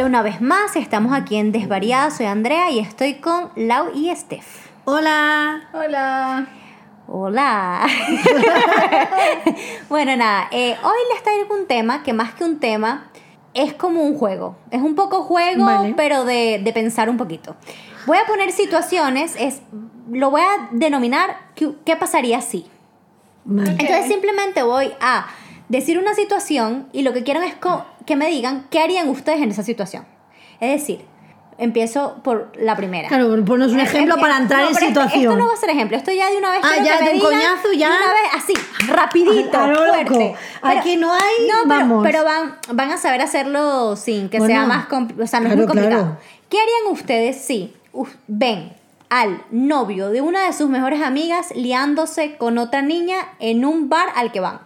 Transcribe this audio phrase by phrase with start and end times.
[0.00, 4.10] Hola una vez más, estamos aquí en Desvariada, soy Andrea y estoy con Lau y
[4.16, 4.46] Steph.
[4.86, 5.68] Hola.
[5.74, 6.46] Hola.
[7.06, 7.86] Hola.
[9.90, 13.10] bueno, nada, eh, hoy les traigo un tema que más que un tema
[13.52, 14.56] es como un juego.
[14.70, 15.92] Es un poco juego, Vale.
[15.94, 17.54] pero de, de pensar un poquito.
[18.06, 19.60] Voy a poner situaciones, es,
[20.10, 22.64] lo voy a denominar ¿qué, qué pasaría si?
[23.44, 23.72] Vale.
[23.72, 25.26] Entonces simplemente voy a
[25.68, 29.40] decir una situación y lo que quiero es co- que me digan qué harían ustedes
[29.42, 30.04] en esa situación.
[30.60, 31.04] Es decir,
[31.58, 33.08] empiezo por la primera.
[33.08, 35.22] Claro, ponos un ejemplo eh, para entrar no, en situación.
[35.32, 36.60] Esto no va a ser ejemplo, esto ya de una vez.
[36.64, 37.90] Ah, ya, que me de un digan coñazo, ya.
[37.90, 38.52] De una vez, así,
[38.88, 40.10] rapidito, A lo fuerte.
[40.10, 40.36] loco.
[40.62, 42.02] Aquí no hay, No, pero, vamos.
[42.06, 45.24] pero van, van a saber hacerlo sin que Bueno, sea más complicado.
[45.24, 46.02] O sea, no es claro, muy complicado.
[46.16, 46.20] claro.
[46.48, 47.74] ¿Qué harían ustedes si
[48.26, 48.72] ven
[49.08, 54.08] al novio de una de sus mejores amigas liándose con otra niña en un bar
[54.14, 54.60] al que van?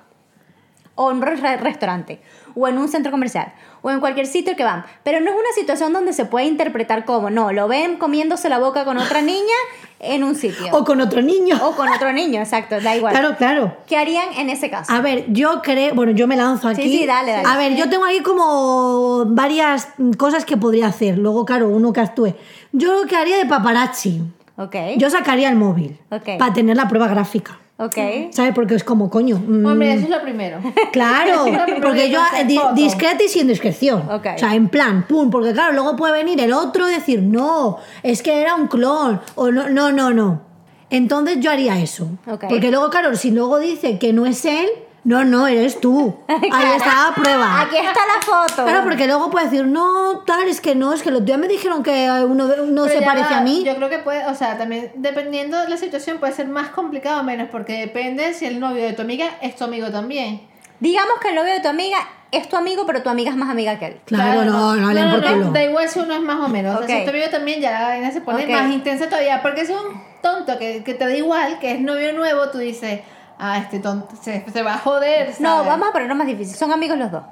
[0.96, 2.20] o en un re- restaurante,
[2.54, 3.52] o en un centro comercial,
[3.82, 4.84] o en cualquier sitio que van.
[5.02, 8.58] Pero no es una situación donde se puede interpretar como, no, lo ven comiéndose la
[8.58, 9.54] boca con otra niña
[10.00, 10.66] en un sitio.
[10.72, 11.58] O con otro niño.
[11.62, 13.12] O con otro niño, exacto, da igual.
[13.12, 13.76] Claro, claro.
[13.86, 14.92] ¿Qué harían en ese caso?
[14.92, 16.82] A ver, yo creo, bueno, yo me lanzo aquí.
[16.82, 17.48] Sí, sí, dale, dale.
[17.48, 21.18] A ver, yo tengo ahí como varias cosas que podría hacer.
[21.18, 22.34] Luego, claro, uno que actúe.
[22.72, 24.22] Yo lo que haría de paparazzi.
[24.56, 24.76] Ok.
[24.96, 26.38] Yo sacaría el móvil Ok.
[26.38, 27.58] para tener la prueba gráfica.
[27.76, 27.96] ok.
[28.30, 28.52] ¿Sabes?
[28.54, 29.36] Porque es como, coño.
[29.44, 30.58] mm, Hombre, eso es lo primero.
[30.92, 31.44] Claro,
[31.82, 34.08] porque que yo di- discreta y sin discreción.
[34.10, 34.26] Ok.
[34.36, 37.78] O sea, en plan, pum, porque claro, luego puede venir el otro y decir, no,
[38.04, 40.42] es que era un clon, o no, no, no, no.
[40.90, 42.08] Entonces yo haría eso.
[42.30, 42.44] Ok.
[42.48, 44.68] Porque luego, claro, si luego dice que no es él,
[45.04, 46.16] no, no, eres tú.
[46.28, 46.74] Ahí Claro.
[46.76, 47.60] está la prueba.
[47.60, 48.64] Aquí está la foto.
[48.64, 51.46] Claro, porque luego puede decir, no, tal, es que no, es que los días me
[51.48, 53.62] dijeron que uno, uno se parece va, a mí.
[53.64, 57.20] Yo creo que puede, o sea, también dependiendo de la situación puede ser más complicado
[57.20, 60.40] o menos, porque depende si el novio de tu amiga es tu amigo también.
[60.80, 61.98] Digamos que el novio de tu amiga
[62.32, 64.00] es tu amigo, pero tu amiga es más amiga que él.
[64.06, 65.52] Claro, no, no, le no, por no, culo.
[65.52, 66.80] Da igual si uno es más o menos.
[66.80, 68.50] O sea, si tu amigo también ya la vaina se pone Ok.
[68.50, 69.40] más intensa todavía.
[69.40, 73.00] Porque es un tonto que, que te da igual, que es novio nuevo, tú dices,
[73.38, 75.28] ah, este tonto se, se va a joder.
[75.40, 75.66] No, ¿sabes?
[75.68, 76.56] vamos a ponerlo más difícil.
[76.56, 77.22] Son amigos los dos.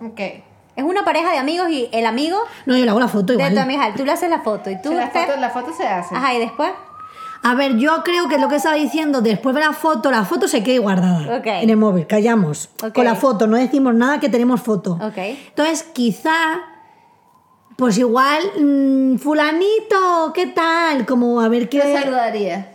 [0.00, 0.20] Ok.
[0.74, 3.34] Es una pareja de amigos y el amigo No, yo le hago la foto de
[3.34, 3.52] igual.
[3.54, 3.92] tu amiga.
[3.94, 6.14] Tú le haces la foto y tú Sí, la, te- foto, la foto se hace.
[6.14, 6.70] Ajá, y después.
[7.44, 10.46] A ver, yo creo que lo que estaba diciendo, después de la foto, la foto
[10.48, 11.46] se queda guardada Ok.
[11.46, 12.70] en el móvil, callamos.
[12.82, 12.94] Ok.
[12.94, 14.92] Con la foto, no decimos nada que tenemos foto.
[15.02, 15.18] Ok.
[15.18, 16.32] Entonces, quizá,
[17.76, 21.04] pues igual, mm, fulanito, ¿qué tal?
[21.04, 22.00] Como a ver Yo qué...
[22.00, 22.71] saludaría.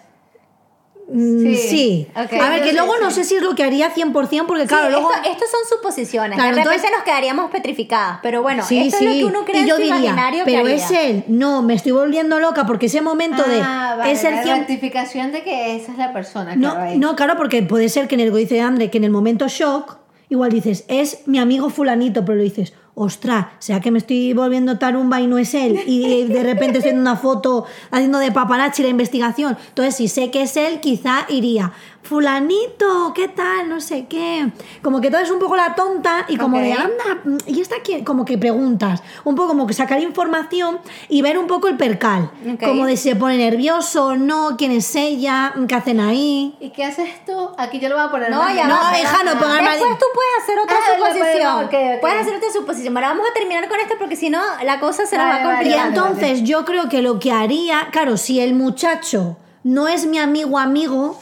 [1.10, 2.08] Mm, Sí.
[2.16, 4.90] A ver, que luego no sé si es lo que haría 100%, porque Sí, claro,
[4.90, 5.10] luego...
[5.14, 6.36] esto, estos son suposiciones.
[6.36, 8.20] Claro, de repente entonces- nos quedaríamos petrificadas.
[8.22, 10.44] Pero bueno, Sí, esto es lo que uno cree y en yo su diría, imaginario
[10.46, 10.76] que pero haría.
[10.76, 11.24] es él.
[11.28, 14.58] No, me estoy volviendo loca porque ese momento de Ah, vale, es el la 100
[14.58, 16.56] rectificación de que esa es la persona.
[16.58, 19.06] No, claro, no, claro, porque puede ser que en el que dice André, que en
[19.06, 19.98] el momento shock,
[20.30, 24.80] igual dices, es mi amigo fulanito, pero le dices, ostras, sea que me estoy volviendo
[24.80, 28.82] tarumba y no es él, y de repente estoy haciendo una foto haciendo de paparazzi
[28.82, 29.56] la investigación.
[29.70, 31.74] Entonces, si sé que es él, quizá iría,
[32.08, 33.70] fulanito, ¿qué tal?
[33.70, 34.48] No sé qué.
[34.82, 38.04] Como que todo es un poco la tonta y como de, anda, ¿y esta quién?
[38.04, 40.80] Como que preguntas, un poco como que sacar información
[41.10, 42.32] y ver un poco el percal.
[42.64, 46.56] Como de si se pone nervioso, no, quién es ella, qué hacen ahí.
[46.60, 47.50] ¿Y qué haces tú?
[47.58, 48.68] Aquí yo lo voy a poner No, ya.
[48.68, 49.00] No, va.
[49.00, 51.54] hija, no pongas Después tú puedes hacer otra Ah, suposición.
[51.54, 52.02] puedo- ok, ok.
[52.02, 52.94] Puedes hacer otra suposición.
[52.94, 55.52] Pero vamos a terminar con esto porque si no, la cosa se nos Vale, va
[55.52, 55.92] a vale, Y complicar.
[55.94, 56.10] vale.
[56.18, 60.58] entonces yo creo que lo que haría, claro, si el muchacho no es mi amigo
[60.58, 61.20] amigo,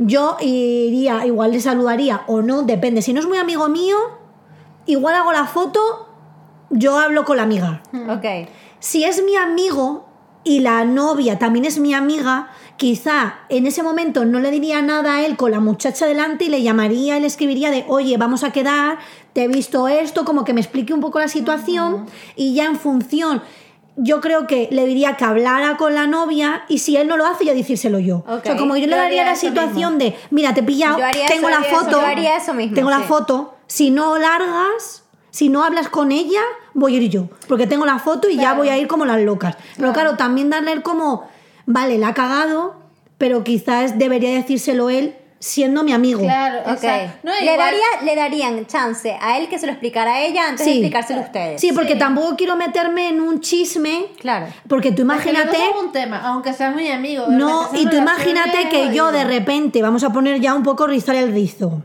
[0.00, 3.00] yo iría, igual le saludaría o no, depende.
[3.00, 3.96] Si no es muy amigo mío,
[4.84, 5.80] igual hago la foto,
[6.68, 7.80] yo hablo con la amiga.
[8.10, 8.50] Ok.
[8.80, 10.04] Si es mi amigo
[10.44, 15.14] y la novia también es mi amiga, quizá en ese momento no le diría nada
[15.14, 18.44] a él con la muchacha delante y le llamaría y le escribiría de, oye, vamos
[18.44, 18.98] a quedar,
[19.32, 22.04] te he visto esto, como que me explique un poco la situación
[22.36, 23.40] y ya en función...
[23.96, 27.24] Yo creo que le diría que hablara con la novia y si él no lo
[27.26, 28.24] hace, ya decírselo yo.
[28.28, 30.98] O sea, como yo le daría la situación de, mira, te he pillado,
[31.28, 35.64] tengo la foto, yo haría eso mismo, tengo la foto, si no largas, si no
[35.64, 36.40] hablas con ella,
[36.74, 39.20] voy a ir yo, porque tengo la foto y ya voy a ir como las
[39.20, 39.56] locas.
[39.76, 41.28] Pero claro, también darle el como,
[41.64, 42.76] vale, la ha cagado,
[43.18, 46.20] pero quizás debería decírselo él siendo mi amigo.
[46.20, 46.72] Claro, Ok.
[46.82, 47.18] exacto.
[47.22, 50.48] No, le, igual- daría, le darían chance a él que se lo explicara a ella
[50.48, 51.60] antes de explicárselo a ustedes.
[51.60, 51.98] Sí, porque Sí.
[51.98, 54.46] tampoco quiero meterme en un chisme, Claro.
[54.68, 55.56] porque tú Porque imagínate...
[55.56, 57.26] es un tema, aunque seas muy amigo.
[57.28, 61.16] No, y tú imagínate que yo de repente, vamos a poner ya un poco rizar
[61.16, 61.82] el rizo.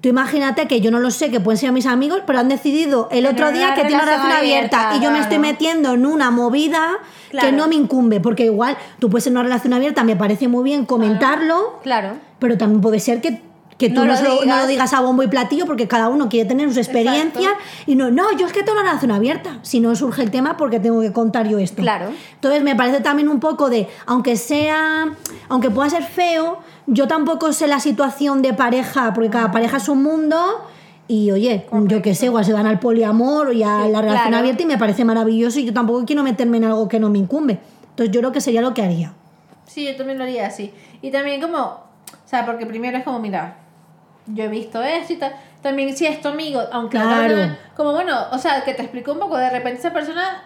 [0.00, 3.08] Tú imagínate que yo no lo sé, que pueden ser mis amigos, pero han decidido
[3.10, 6.06] el otro día que tiene una relación abierta, abierta, y yo me estoy metiendo en
[6.06, 6.98] una movida
[7.30, 10.64] que no me incumbe, porque igual tú puedes ser una relación abierta, me parece muy
[10.64, 12.14] bien comentarlo, Claro.
[12.38, 13.42] pero también puede ser que
[13.80, 14.60] Que tú No lo se lo, no digas.
[14.60, 17.52] lo digas a bombo y platillo porque cada uno quiere tener sus experiencias
[17.86, 19.58] y no, no, yo es que tengo una relación abierta.
[19.62, 21.80] Si no surge el tema porque tengo que contar yo esto.
[21.80, 22.10] Claro.
[22.34, 25.06] Entonces me parece también un poco de, aunque sea,
[25.48, 29.88] aunque pueda ser feo, yo tampoco sé la situación de pareja, porque cada pareja es
[29.88, 30.36] un mundo.
[31.08, 34.28] Y oye, yo qué sé, igual se van al poliamor y a Sí, la relación
[34.28, 34.36] claro.
[34.36, 37.18] abierta y me parece maravilloso y yo tampoco quiero meterme en algo que no me
[37.18, 37.58] incumbe.
[37.90, 39.12] Entonces yo creo que sería lo que haría.
[39.66, 40.70] Sí, yo también lo haría así.
[41.00, 43.56] Y también como, o sea, porque primero es como, mira,
[44.34, 45.34] yo he visto esto y tal.
[45.62, 47.28] También si es tu amigo, aunque Claro.
[47.34, 50.42] persona- como bueno, o sea, que te explico un poco, de repente esa persona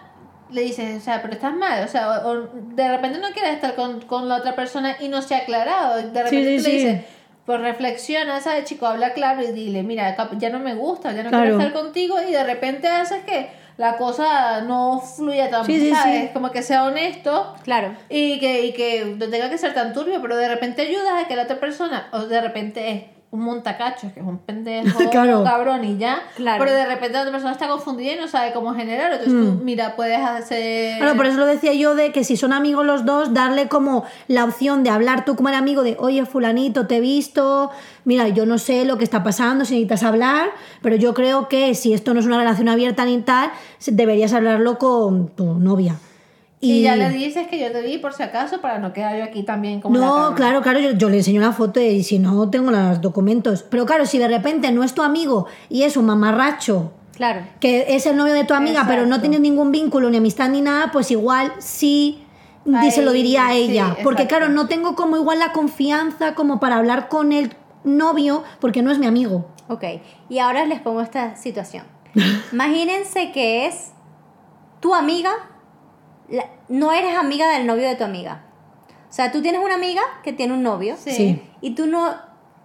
[0.51, 3.53] le dices, o sea, pero estás mal, o sea, o, o de repente no quieres
[3.55, 5.95] estar con, con la otra persona y no se ha aclarado.
[5.97, 6.71] De repente sí, tú le sí.
[6.71, 7.01] dices,
[7.45, 8.85] pues reflexiona, ¿sabes, chico?
[8.87, 11.43] Habla claro y dile, mira, ya no me gusta, ya no Claro.
[11.45, 15.93] quiero estar contigo y de repente haces que la cosa no fluya tan, Sí, sí,
[15.93, 16.29] sí.
[16.33, 17.93] Como que sea honesto Claro.
[18.09, 21.27] y que, y que no tenga que ser tan turbio, pero de repente ayudas a
[21.27, 23.03] que la otra persona, o de repente es
[23.35, 25.43] un montacachos, que es un pendejo, Claro.
[25.43, 26.63] cabrón y ya, Claro.
[26.63, 29.61] pero de repente la otra persona está confundida y no sabe cómo generar, entonces tú,
[29.63, 30.97] mira, puedes hacer...
[30.97, 34.05] Claro, por eso lo decía yo de que si son amigos los dos, darle como
[34.27, 37.69] la opción de hablar tú como el amigo de, oye, fulanito, te he visto,
[38.03, 40.49] mira, yo no sé lo que está pasando, si necesitas hablar,
[40.81, 43.51] pero yo creo que si esto no es una relación abierta ni tal,
[43.85, 45.95] deberías hablarlo con tu novia.
[46.65, 49.23] Y ya le dices que yo te di por si acaso para no quedar yo
[49.23, 52.49] aquí también como No, claro, claro, yo, yo le enseño la foto y si no,
[52.49, 53.63] tengo los documentos.
[53.63, 57.41] Pero claro, si de repente no es tu amigo y es un mamarracho Claro.
[57.61, 60.61] que es el novio de tu amiga, pero no tienes ningún vínculo, ni amistad, ni
[60.61, 62.21] nada, pues igual sí
[62.73, 63.95] Ahí, se lo diría a sí, ella.
[64.03, 67.53] porque claro, no tengo como igual la confianza como para hablar con el
[67.83, 69.45] novio porque no es mi amigo.
[69.69, 69.83] Ok,
[70.29, 71.85] y ahora les pongo esta situación.
[72.51, 73.91] Imagínense que es
[74.81, 75.31] tu amiga,
[76.29, 78.41] la- no eres amiga del novio de tu amiga.
[79.09, 81.41] O sea, tú tienes una amiga que tiene un novio Sí.
[81.61, 82.15] Y tú no,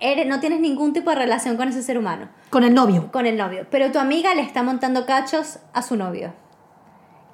[0.00, 3.12] eres, no tienes ningún tipo de relación con ese ser humano, Con el novio.
[3.12, 6.32] con el novio, pero tu amiga le está montando cachos a su novio.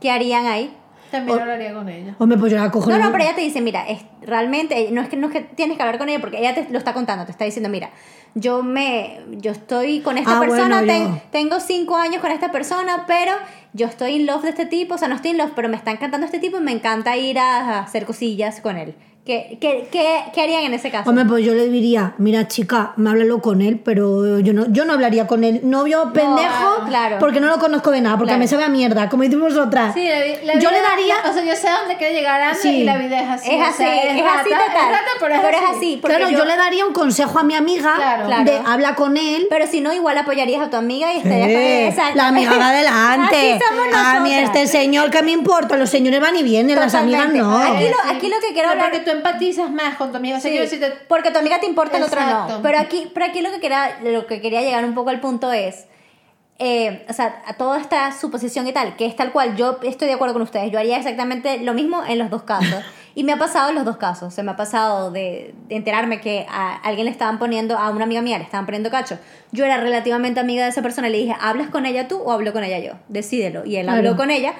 [0.00, 0.76] ¿Qué harían ahí?
[1.10, 2.14] También O- hablaría con ella.
[2.18, 2.90] Hombre, pues yo la cojo.
[2.90, 5.40] No, no, pero ella te dice, mira, es, realmente, no es, que, no es que
[5.40, 7.90] tienes que hablar con ella porque ella te lo está contando, te está diciendo, mira,
[8.34, 11.22] yo me, yo estoy con esta Ah, persona, bueno, ten- yo.
[11.30, 13.32] tengo cinco años con esta persona, pero
[13.72, 15.76] yo estoy in love de este tipo, o sea, no estoy in love, pero me
[15.76, 18.94] está encantando este tipo y me encanta ir a, a hacer cosillas con él.
[19.26, 21.10] ¿Qué, qué, qué, qué harían en ese caso?
[21.10, 24.84] Hombre, pues yo le diría, mira chica, me háblalo con él, pero yo no, yo
[24.84, 27.16] no hablaría con el novio pendejo claro.
[27.18, 28.38] porque no lo conozco de nada, porque Claro.
[28.38, 29.94] me sabe a mierda, como decimos vosotras.
[29.94, 31.14] Sí, la, vi- la yo vida- le daría...
[31.28, 32.68] O sea, yo sé a dónde quiere llegar Ana Sí.
[32.68, 33.50] y la vida es así.
[33.50, 34.66] es o así, sea, es, rata, así total.
[34.68, 36.00] Es rata, pero es así.
[36.04, 36.44] claro, yo...
[36.44, 38.26] le daría un consejo a mi amiga Claro.
[38.26, 38.44] Claro.
[38.44, 39.48] de habla con él.
[39.50, 41.88] Pero si no, igual apoyarías a tu amiga y estarías con Eh.
[41.88, 42.14] Exacto.
[42.16, 43.54] la amiga va adelante.
[43.54, 46.94] Así somos A mí este señor que me importa, los señores van y vienen, las
[46.94, 47.56] amigas no.
[47.58, 50.38] Aquí lo, aquí lo que quiero hablar Porque tú empatizas más con tu amiga.
[50.38, 52.60] O sea, Sí, decirte, porque tu amiga te importa, el otro no.
[52.62, 55.52] Pero aquí, pero aquí lo que quería, lo que quería llegar un poco al punto
[55.52, 55.86] es,
[56.58, 60.08] eh, o sea, a toda esta suposición y tal, que es tal cual, yo estoy
[60.08, 62.82] de acuerdo con ustedes, yo haría exactamente lo mismo en los dos casos.
[63.18, 66.20] Y me ha pasado en los dos casos, se me ha pasado de, de enterarme
[66.20, 69.18] que a alguien le estaban poniendo, a una amiga mía le estaban poniendo cacho.
[69.52, 72.30] Yo era relativamente amiga de esa persona y le dije, ¿hablas con ella tú o
[72.30, 72.92] hablo con ella yo?
[73.08, 73.64] Decídelo.
[73.64, 74.00] Y él Claro.
[74.00, 74.52] habló con ella.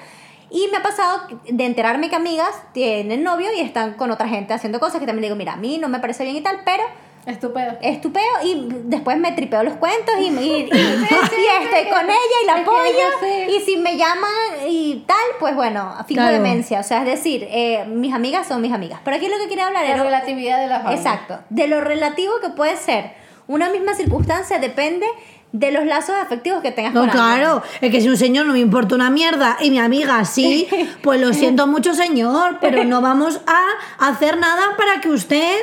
[0.49, 4.53] Y me ha pasado de enterarme que amigas tienen novio y están con otra gente
[4.53, 6.61] haciendo cosas que también le digo, mira, a mí no me parece bien y tal,
[6.63, 6.83] pero
[7.25, 7.73] estúpido.
[7.81, 11.03] estupeo y después me tripeo los cuentos y, y, y- y
[11.63, 14.29] estoy con ella y la apoyo y si me llaman
[14.69, 16.31] y tal, pues bueno, fijo Claro.
[16.37, 19.01] demencia, o sea, es decir, eh, mis amigas son mis amigas.
[19.03, 20.03] Pero aquí lo que quería hablar La era...
[20.03, 20.93] relatividad de las.
[20.93, 23.11] Exacto, de lo relativo que puede ser
[23.49, 25.05] una misma circunstancia depende
[25.53, 27.25] de los lazos afectivos que tengas No, con alguien.
[27.25, 30.67] claro, es que si un señor no me importa una mierda y mi amiga sí,
[31.01, 35.55] pues lo siento mucho señor, pero no vamos a hacer nada para que usted...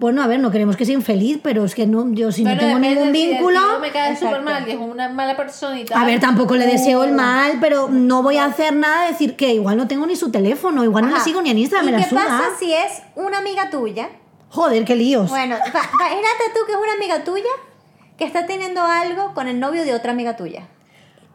[0.00, 2.56] Bueno, a ver, no queremos que sea infeliz, pero es que no, yo si no
[2.56, 3.58] tengo ningún si vínculo...
[3.60, 6.00] tío me cae súper mal y es una mala persona y tal.
[6.00, 7.16] A ver, tampoco le deseo el Uh.
[7.16, 10.30] mal, pero no voy a hacer nada de decir que igual no tengo ni su
[10.30, 11.24] teléfono, igual no Ajá.
[11.24, 12.22] sigo ni en Instagram, ¿Y me la qué suda.
[12.24, 14.08] pasa si es una amiga tuya?
[14.50, 15.28] Joder, qué líos.
[15.30, 17.50] Bueno, imagínate tú que es una amiga tuya
[18.18, 20.64] que está teniendo algo con el novio de otra amiga tuya.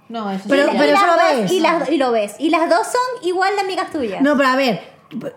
[0.09, 1.51] No, eso Pero- sí, pero las eso lo ves.
[1.51, 2.35] Y, las- y lo ves.
[2.37, 4.21] Y las dos son igual de amigas tuyas.
[4.21, 4.81] No, pero a ver,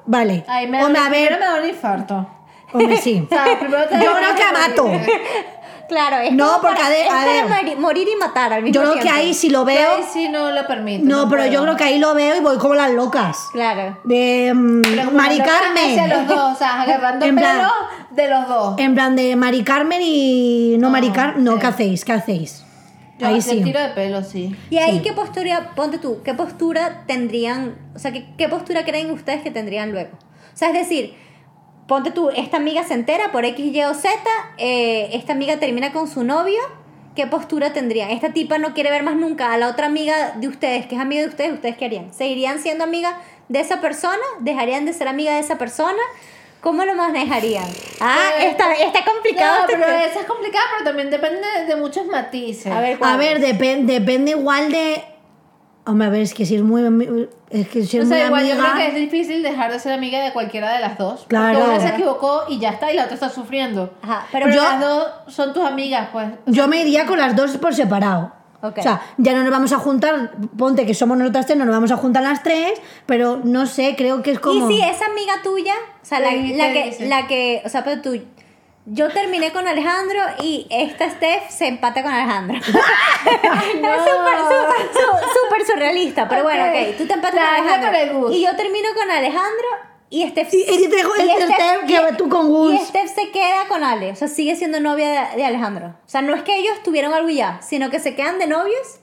[0.04, 0.44] vale.
[0.48, 2.28] Ay, me, Hombre, a primero ver, me da un infarto.
[2.72, 3.22] hombre, sí.
[3.24, 4.90] O sea, primero te Yo creo que mato.
[5.88, 7.44] Claro, es No, porque para- a de- es para ver.
[7.46, 9.10] mori- morir y matar al mismo Yo creo tiempo.
[9.12, 9.92] que ahí si lo veo...
[9.96, 11.04] Ahí sí no lo permito.
[11.04, 11.52] No, pero puedo.
[11.52, 13.38] yo creo que ahí lo veo y voy como las locas.
[13.52, 13.98] Claro.
[14.04, 16.26] De como Mari loca Hacia los Carmen.
[16.28, 17.72] dos, o sea, agarrando En plan- pelo
[18.10, 18.74] de los dos.
[18.78, 21.44] En plan de Mari Carmen y no, No, Mari Carmen.
[21.44, 21.58] No, sí.
[21.60, 22.04] ¿qué hacéis?
[22.04, 22.62] ¿Qué hacéis?
[23.18, 23.62] Yo, ahí sí.
[23.62, 24.54] tiro de pelo, sí.
[24.68, 25.02] Y ahí, Sí.
[25.02, 29.50] ¿qué postura, ponte tú, qué postura tendrían, o sea, qué, qué postura creen ustedes que
[29.50, 30.10] tendrían luego?
[30.52, 31.14] O sea, es decir,
[31.86, 34.10] ponte tú, esta amiga se entera por X, Y o Z,
[34.58, 36.60] eh, esta amiga termina con su novio,
[37.14, 38.10] ¿qué postura tendrían?
[38.10, 41.00] Esta tipa no quiere ver más nunca a la otra amiga de ustedes, que es
[41.00, 42.12] amiga de ustedes, ¿ustedes qué harían?
[42.12, 43.14] ¿Seguirían siendo amigas
[43.48, 44.22] de esa persona?
[44.40, 45.98] ¿Dejarían de ser amiga de esa persona?
[46.60, 47.66] ¿Cómo lo manejarían?
[48.00, 49.54] Ah, Eh, está, está complicado.
[49.58, 52.72] No, este pero esa es complicada, pero también depende de muchos matices.
[52.72, 55.04] A ver, A ver, depen- depende igual de.
[55.86, 56.82] Hombre, a ver, es que si es muy.
[57.50, 58.72] Es que si O es sea, muy igual yo amiga.
[58.74, 61.24] creo que es difícil dejar de ser amiga de cualquiera de las dos.
[61.28, 61.60] Claro.
[61.60, 63.94] Porque una se equivocó y ya está, y la otra está sufriendo.
[64.02, 66.28] Ajá, pero yo- las dos son tus amigas, pues.
[66.46, 68.32] Yo me iría con las dos por separado.
[68.62, 71.74] O sea, ya no nos vamos a juntar, ponte que somos nosotras tres, no nos
[71.74, 72.72] vamos a juntar las tres,
[73.04, 74.68] pero no sé, creo que es como...
[74.68, 77.68] Y si esa amiga tuya, o sea, la, Sí, la ¿qué que, la que, o
[77.68, 78.18] sea, pero tú,
[78.86, 82.56] yo terminé con Alejandro y esta Steph se empata con Alejandro.
[83.26, 86.96] Es súper, súper, su- súper surrealista, pero bueno, Ok.
[86.96, 88.20] tú te empatas con Alejandro.
[88.22, 88.32] con.
[88.32, 89.66] Y yo termino con Alejandro
[90.08, 90.54] y Steph...
[90.54, 92.74] Y- y te dejo el- el Steph que tú con Gus.
[92.74, 95.88] Y Steph se queda con Ale, o sea, sigue siendo novia de, de Alejandro.
[95.88, 98.46] O sea, no es que ellos tuvieron algo y ya, sino que se quedan de
[98.46, 99.00] novios.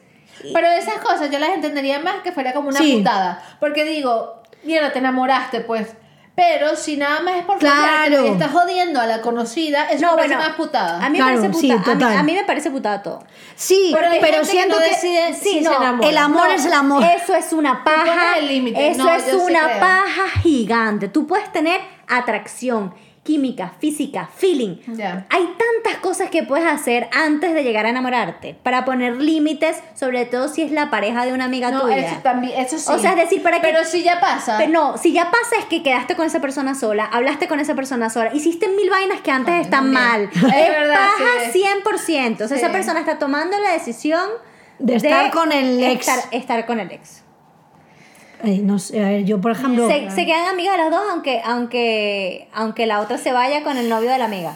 [0.54, 2.98] Pero esas cosas yo las entendería más que fuera como una Sí.
[2.98, 3.42] putada.
[3.60, 5.94] Porque digo, mira, te enamoraste, pues.
[6.36, 8.26] Pero si nada más es por Claro.
[8.26, 11.06] y estás jodiendo a la conocida, eso me parece más putada.
[11.06, 11.92] A mí Claro, me parece sí, putada.
[11.92, 12.18] a, mí, total.
[12.18, 13.24] a mí me parece putada todo.
[13.56, 14.90] Sí, Pero gente que siento no que...
[14.90, 17.04] decide Sí, si no, el amor es el amor.
[17.04, 18.40] Eso es una paja.
[18.40, 21.08] Eso No, es una paja gigante.
[21.08, 24.76] Tú puedes tener atracción, química, física, feeling.
[25.30, 30.26] Hay tantas cosas que puedes hacer antes de llegar a enamorarte para poner límites, sobre
[30.26, 31.96] todo si es la pareja de una amiga No, tuya.
[31.98, 32.86] eso también, eso sí.
[32.92, 34.58] O sea, es decir, para que- Pero si ya pasa.
[34.58, 37.76] Pero no, si ya pasa es que quedaste con esa persona sola, hablaste con esa
[37.76, 40.30] persona sola, hiciste mil vainas que antes están mal.
[40.34, 41.64] Es Es verdad, paja sí.
[41.64, 42.44] 100%.
[42.44, 42.64] O sea, Sí.
[42.64, 44.28] esa persona está tomando la decisión
[44.80, 46.08] De estar con el ex.
[46.08, 47.24] Estar, estar con el ex.
[48.44, 49.88] Ay, no sé, a ver, yo por ejemplo...
[49.88, 53.88] Se, se quedan amigas las dos aunque, aunque, aunque la otra se vaya con el
[53.90, 54.56] novio de la amiga.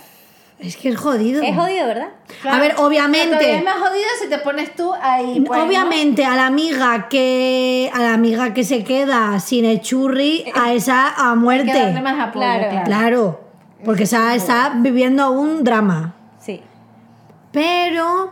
[0.60, 1.42] Es que es jodido.
[1.44, 2.10] Es jodido, ¿verdad?
[2.50, 3.56] A ver, obviamente...
[3.58, 5.40] es más jodido si te pones tú ahí.
[5.42, 5.66] pues, ¿no?
[5.68, 10.74] Obviamente a la amiga que a la amiga que se queda sin el churri, a
[10.74, 11.72] esa a Hay muerte.
[11.72, 12.70] que darle más apoyo, Claro.
[12.72, 12.86] claro.
[12.86, 13.42] Claro,
[13.86, 16.16] porque esa está viviendo un drama.
[16.40, 16.60] Sí.
[17.52, 18.32] Pero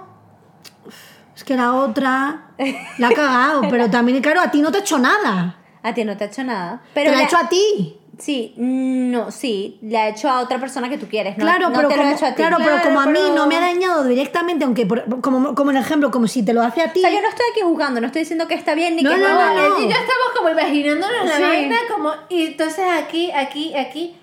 [1.35, 2.44] es que la otra
[2.97, 5.57] la ha cagado, pero también claro, a ti no te ha hecho nada.
[5.83, 6.81] A ti no te ha hecho nada.
[6.93, 7.99] Pero te la ha hecho a ti.
[8.17, 9.77] Sí, no, sí.
[9.81, 11.37] Le ha hecho a otra persona que tú quieres.
[11.37, 12.35] No, claro, no pero te lo ha como, hecho a ti.
[12.35, 15.77] claro, pero como a mí no me ha dañado directamente, aunque por- como, como en
[15.77, 16.99] el ejemplo, como si te lo hace a ti.
[16.99, 19.11] O sea, yo no estoy aquí jugando, no estoy diciendo que está bien ni No,
[19.11, 19.79] que no, no, no.
[19.81, 21.41] Yo estamos como imaginándonos la Sí.
[21.41, 24.15] vaina como y entonces aquí, aquí, aquí.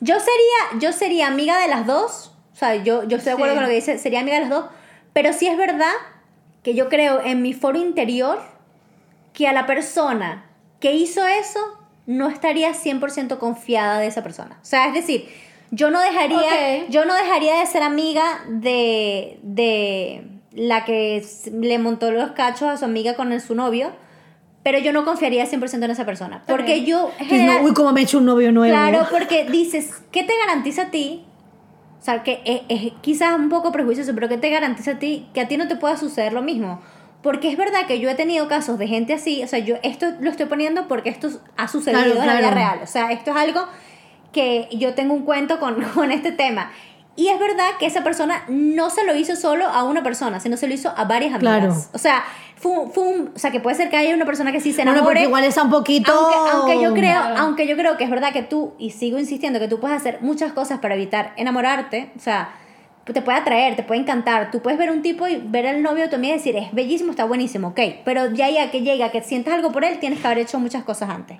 [0.00, 2.32] Yo sería, yo sería amiga de las dos.
[2.52, 3.56] O sea, yo, yo estoy de acuerdo Sí.
[3.58, 4.64] con lo que dice, sería amiga de las dos.
[5.12, 5.92] Pero sí es verdad
[6.66, 8.40] que yo creo en mi foro interior
[9.32, 10.46] que a la persona
[10.80, 11.60] que hizo eso
[12.06, 14.58] no estaría 100% confiada de esa persona.
[14.60, 15.28] O sea, es decir,
[15.70, 16.40] yo no dejaría,
[16.88, 22.76] yo no dejaría de ser amiga de, de la que le montó los cachos a
[22.76, 23.92] su amiga con el- su novio,
[24.64, 26.42] pero yo no confiaría 100% en esa persona.
[26.48, 27.12] Porque yo...
[27.18, 28.74] General- no, uy, como me he hecho un novio nuevo.
[28.74, 31.24] Claro, porque dices, ¿qué te garantiza a ti?
[32.00, 35.26] O sea, que es, es quizás un poco prejuicioso, pero ¿qué te garantiza a ti
[35.34, 36.80] que a ti no te pueda suceder lo mismo?
[37.22, 40.06] Porque es verdad que yo he tenido casos de gente así, o sea, yo esto
[40.20, 42.80] lo estoy poniendo porque esto ha sucedido Claro, en la vida real.
[42.82, 43.66] O sea, esto es algo
[44.32, 46.70] que yo tengo un cuento con, con este tema.
[47.16, 50.56] Y es verdad que esa persona no se lo hizo solo a una persona, sino
[50.58, 51.58] se lo hizo a varias amigas.
[51.58, 51.74] Claro.
[51.94, 52.24] O sea,
[52.56, 52.72] fue
[53.04, 55.14] un, o sea, que puede ser que haya una persona que sí se Bueno, enamore.
[55.14, 56.12] porque igual está un poquito.
[56.12, 57.34] Aunque, aunque yo creo, Claro.
[57.38, 60.18] aunque yo creo que es verdad que tú, y sigo insistiendo, que tú puedes hacer
[60.22, 62.50] muchas cosas para evitar enamorarte, o sea,
[63.04, 66.02] te puede atraer, te puede encantar, tú puedes ver un tipo y ver al novio
[66.04, 69.10] de tu amiga y decir, es bellísimo, está buenísimo, ok, pero ya ya que llega,
[69.12, 71.36] que sientas algo por él, tienes que haber hecho muchas cosas antes.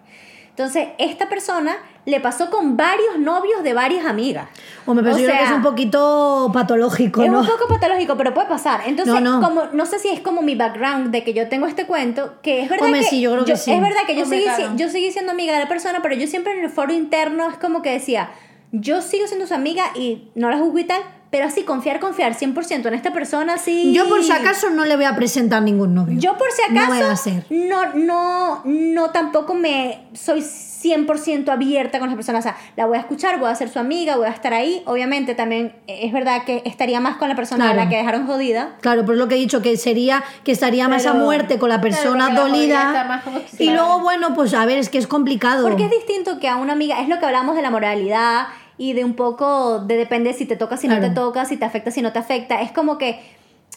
[0.57, 4.49] Entonces, esta persona le pasó con varios novios de varias amigas.
[4.87, 7.41] O me parece O que es un poquito patológico, es ¿no?
[7.41, 8.81] un poco patológico, pero puede pasar.
[8.87, 9.47] Entonces, No, no.
[9.47, 12.63] como no sé si es como mi background de que yo tengo este cuento, que
[12.63, 13.71] es verdad Hombre, que sí, yo creo que sí.
[13.71, 14.73] es verdad que yo Hombre, seguí, claro.
[14.77, 17.59] yo seguí siendo amiga de la persona, pero yo siempre en el foro interno es
[17.59, 18.31] como que decía,
[18.73, 22.35] yo sigo siendo su amiga y no la juzgo y tal, pero así confiar, confiar
[22.37, 23.93] 100% en esta persona, sí.
[23.93, 26.19] Yo por si acaso no le voy a presentar ningún novio.
[26.19, 27.47] Yo por si No acaso voy a hacer.
[27.51, 32.39] no, no, no tampoco me soy 100% abierta con esa persona.
[32.39, 34.83] O sea, la voy a escuchar, voy a ser su amiga, voy a estar ahí.
[34.87, 37.85] Obviamente también es verdad que estaría más con la persona a Claro.
[37.85, 38.77] la que dejaron jodida.
[38.83, 41.71] Claro, pero es lo que he dicho, que sería que estaría más a muerte con
[41.71, 43.21] la persona la está dolida.
[43.25, 43.73] como- Y claro.
[43.83, 45.67] luego, bueno, pues a ver, es que es complicado.
[45.69, 48.47] Porque es distinto que a una amiga, es lo que hablamos de la moralidad
[48.79, 51.09] y de un poco de depende si te toca, si no Claro.
[51.09, 52.61] te toca, si te afecta, si no te afecta.
[52.63, 53.21] Es como que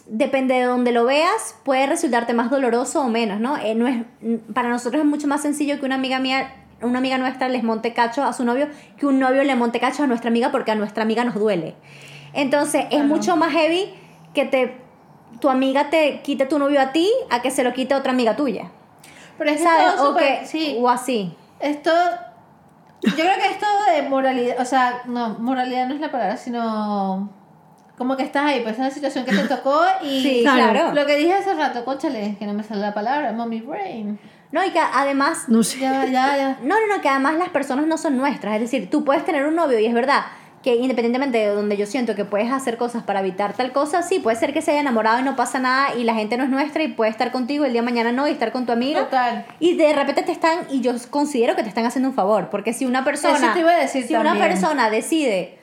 [0.07, 3.57] depende de donde lo veas, puede resultarte más doloroso o menos, ¿no?
[3.57, 3.97] Eh, no es,
[4.53, 7.91] para nosotros es mucho más sencillo que una amiga mía una amiga nuestra les monte
[7.93, 10.75] cacho a su novio que un novio le monte cacho a nuestra amiga porque a
[10.75, 11.75] nuestra amiga nos duele.
[12.33, 13.93] Entonces, es mucho más heavy
[14.33, 14.77] que te
[15.41, 18.35] tu amiga te quite tu novio a ti a que se lo quite otra amiga
[18.37, 18.69] tuya.
[19.37, 19.95] Pero es ¿Sabes?
[19.95, 20.77] todo O, súper- que, sí.
[20.79, 21.33] o así.
[21.59, 21.91] Esto.
[23.01, 24.59] Yo creo que es todo de moralidad.
[24.59, 27.29] O sea, no, moralidad no es la palabra, sino.
[27.97, 30.21] Como que estás ahí, pues es una situación que te tocó y.
[30.21, 30.93] Sí, Claro.
[30.93, 34.19] Lo que dije hace rato, conchale, que no me sale la palabra, mommy brain.
[34.51, 35.79] No, y que además No sé.
[35.81, 36.57] Ya, ya, ya.
[36.63, 38.55] No, no, no, que además las personas no son nuestras.
[38.55, 40.23] Es decir, tú puedes tener un novio y es verdad
[40.63, 44.19] que independientemente de donde yo siento que puedes hacer cosas para evitar tal cosa, sí,
[44.19, 46.49] puede ser que se haya enamorado y no pasa nada y la gente no es
[46.49, 49.05] nuestra y puede estar contigo el día de mañana no y estar con tu amiga.
[49.05, 49.45] Total.
[49.59, 52.73] Y de repente te están, y yo considero que te están haciendo un favor, porque
[52.73, 55.59] si una persona, Eso te iba a decir si una persona decide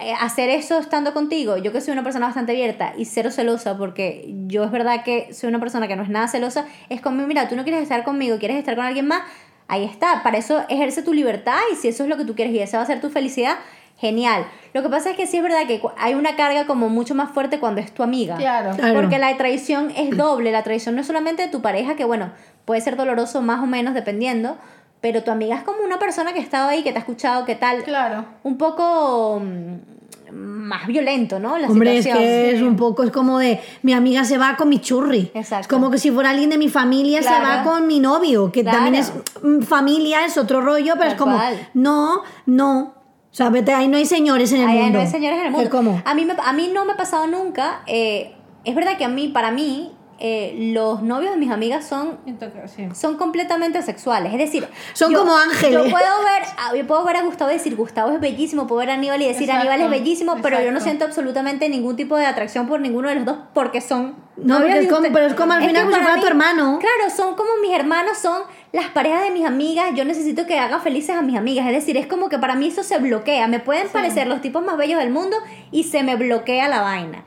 [0.00, 3.76] eh, hacer eso estando contigo, yo que soy una persona bastante abierta y cero celosa,
[3.76, 7.26] porque yo es verdad que soy una persona que no es nada celosa, es como,
[7.26, 9.22] mira, tú no quieres estar conmigo, quieres estar con alguien más,
[9.68, 12.54] ahí está, para eso ejerce tu libertad y si eso es lo que tú quieres
[12.54, 13.56] y esa va a ser tu felicidad,
[13.96, 14.46] genial.
[14.72, 17.30] Lo que pasa es que sí es verdad que hay una carga como mucho más
[17.30, 18.36] fuerte cuando es tu amiga.
[18.36, 18.74] Claro.
[18.76, 18.94] Claro.
[19.00, 20.50] Porque la traición es doble.
[20.52, 22.30] La traición no es solamente de tu pareja, que bueno,
[22.64, 24.56] puede ser doloroso más o menos dependiendo,
[25.00, 27.44] pero tu amiga es como una persona que ha estado ahí, que te ha escuchado,
[27.44, 27.84] que tal.
[27.84, 28.24] Claro.
[28.42, 31.56] Un poco mm, más violento, ¿no?
[31.58, 34.68] La Hombre, es que es un poco, es como de mi amiga se va con
[34.68, 35.30] mi churri.
[35.34, 35.60] Exacto.
[35.62, 38.62] Es como que si fuera alguien de mi familia se va con mi novio, que
[38.62, 38.78] Claro.
[38.78, 41.68] también es mm, familia, es otro rollo, pero Tal es como, cual.
[41.74, 42.94] no, no.
[43.34, 44.98] O sea, vete, ahí no hay señores en el Ahí mundo.
[44.98, 45.64] no hay señores en el mundo.
[45.64, 47.80] Es como, A mí, me- a mí no me ha pasado nunca.
[47.88, 48.32] eh,
[48.64, 52.70] es verdad que a mí, para mí, eh, los novios de mis amigas son Entonces,
[52.70, 52.86] sí.
[52.94, 54.32] son completamente sexuales.
[54.32, 55.72] Es decir, Son como ángeles.
[55.72, 58.78] Yo puedo ver, a- yo puedo ver a Gustavo y decir Gustavo es bellísimo, puedo
[58.78, 61.96] ver a Aníbal y decir Exacto, Aníbal es bellísimo, pero yo no siento absolutamente ningún
[61.96, 65.26] tipo de atracción por ninguno de los dos porque son No, porque es como- pero
[65.26, 66.78] es como al final como si fuera tu hermano.
[66.78, 68.42] Claro, son como mis hermanos, son
[68.74, 69.92] las parejas de mis amigas.
[69.94, 71.66] Yo necesito que haga felices a mis amigas.
[71.68, 73.46] Es decir, es como que para mí eso se bloquea.
[73.48, 75.36] Me pueden parecer los tipos más bellos del mundo
[75.70, 77.22] y se me bloquea la vaina.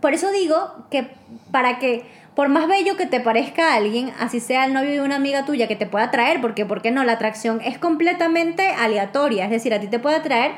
[0.00, 1.08] Por eso digo que
[1.50, 2.04] para que,
[2.34, 5.66] por más bello que te parezca alguien, así sea el novio de una amiga tuya
[5.68, 7.02] que te pueda atraer, porque ¿por qué no?
[7.04, 10.52] La atracción es completamente aleatoria, es decir, a ti te puede atraer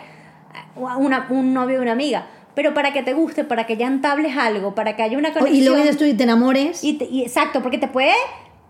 [0.77, 3.87] a una- un novio de una amiga, pero para que te guste, para que ya
[3.87, 5.57] entables algo, para que haya una conexión.
[5.61, 6.85] y luego dices tú y te enamores.
[6.85, 8.13] y te- y exacto, porque te puede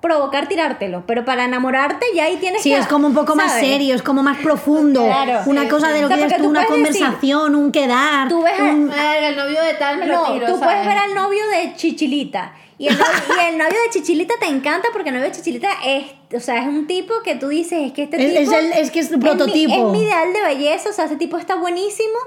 [0.03, 2.77] provocar tirártelo, pero para enamorarte ya ahí tienes Sí, que...
[2.77, 3.67] es como un poco más ¿sabes?
[3.67, 5.05] serio, es como más profundo.
[5.05, 5.41] Claro.
[5.47, 5.93] una Sí, cosa sí.
[5.95, 8.29] de lo O sea, que porque tú, tú una puedes decir- conversación, un quedar.
[8.29, 10.65] Tú ves a- un- Verga, el novio de tal me lo No, tiro, tú ¿sabes?
[10.67, 12.53] puedes ver al novio de Chichilita.
[12.79, 15.69] Y el, novio, y el novio de Chichilita te encanta porque el novio de Chichilita
[15.87, 18.53] es, o sea, es un tipo que tú dices, es que este Es- tipo...
[18.53, 19.73] es el- es que es tu mi- prototipo.
[19.73, 22.19] Es mi, ideal de belleza, o sea, ese tipo está buenísimo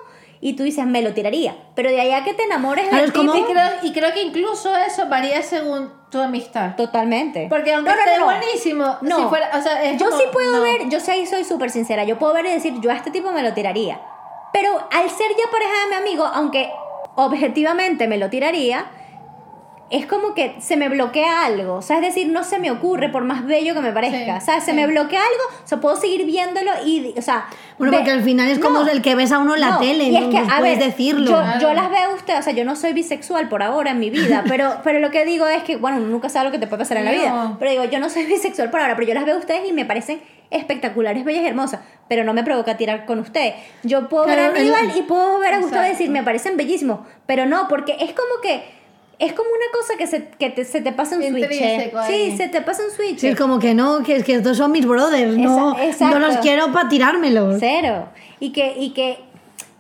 [0.41, 1.55] y tú dices, me lo tiraría.
[1.75, 3.49] Pero de allá que te enamores como- tipo...
[3.49, 6.75] Y creo, y creo que incluso eso varía según tu amistad.
[6.75, 7.47] Totalmente.
[7.49, 8.25] Porque aunque No, no, esté no.
[8.25, 9.17] buenísimo, No.
[9.17, 10.61] si fuera, o sea, es Yo como- sí puedo no.
[10.63, 13.31] ver, yo sí soy súper sincera, yo puedo ver y decir, yo a este tipo
[13.31, 13.99] me lo tiraría.
[14.53, 16.69] Pero al ser ya pareja de mi amigo, aunque
[17.15, 18.85] objetivamente me lo tiraría,
[19.91, 21.75] es como que se me bloquea algo.
[21.75, 24.39] O sea, es decir, no se me ocurre por más bello que me parezca.
[24.39, 24.73] Sí, o sea, se sí.
[24.75, 27.45] me bloquea algo, o sea, puedo seguir viéndolo y, o sea...
[27.77, 29.69] Bueno, ve- porque al final es como No, el que ves a uno en la
[29.71, 31.29] no, tele, y es no que, a ver, decirlo.
[31.29, 31.59] Yo, Claro.
[31.59, 34.09] yo las veo a usted, o sea, yo no soy bisexual por ahora en mi
[34.09, 36.79] vida, pero, pero lo que digo es que, bueno, nunca sabe lo que te puede
[36.81, 37.55] pasar en la vida.
[37.59, 39.73] Pero digo, yo no soy bisexual por ahora, pero yo las veo a ustedes y
[39.73, 40.19] me parecen
[40.51, 43.55] espectaculares, bellas y hermosas, pero no me provoca tirar con ustedes.
[43.83, 46.99] Yo puedo ver a Aníbal y puedo ver a Gustavo y decir, me parecen bellísimos,
[47.25, 48.63] pero no, porque es como que.
[49.19, 51.51] Es como una cosa que se, que te, se te pasa un switch.
[51.51, 51.91] ¿eh?
[52.07, 53.19] Sí, se te pasa un switch.
[53.19, 56.19] Sí, es como que no, que es que estos son mis brothers, no, Esa- exacto.
[56.19, 57.57] no los quiero para tirármelos.
[57.59, 58.09] Cero.
[58.39, 59.19] Y que, y que,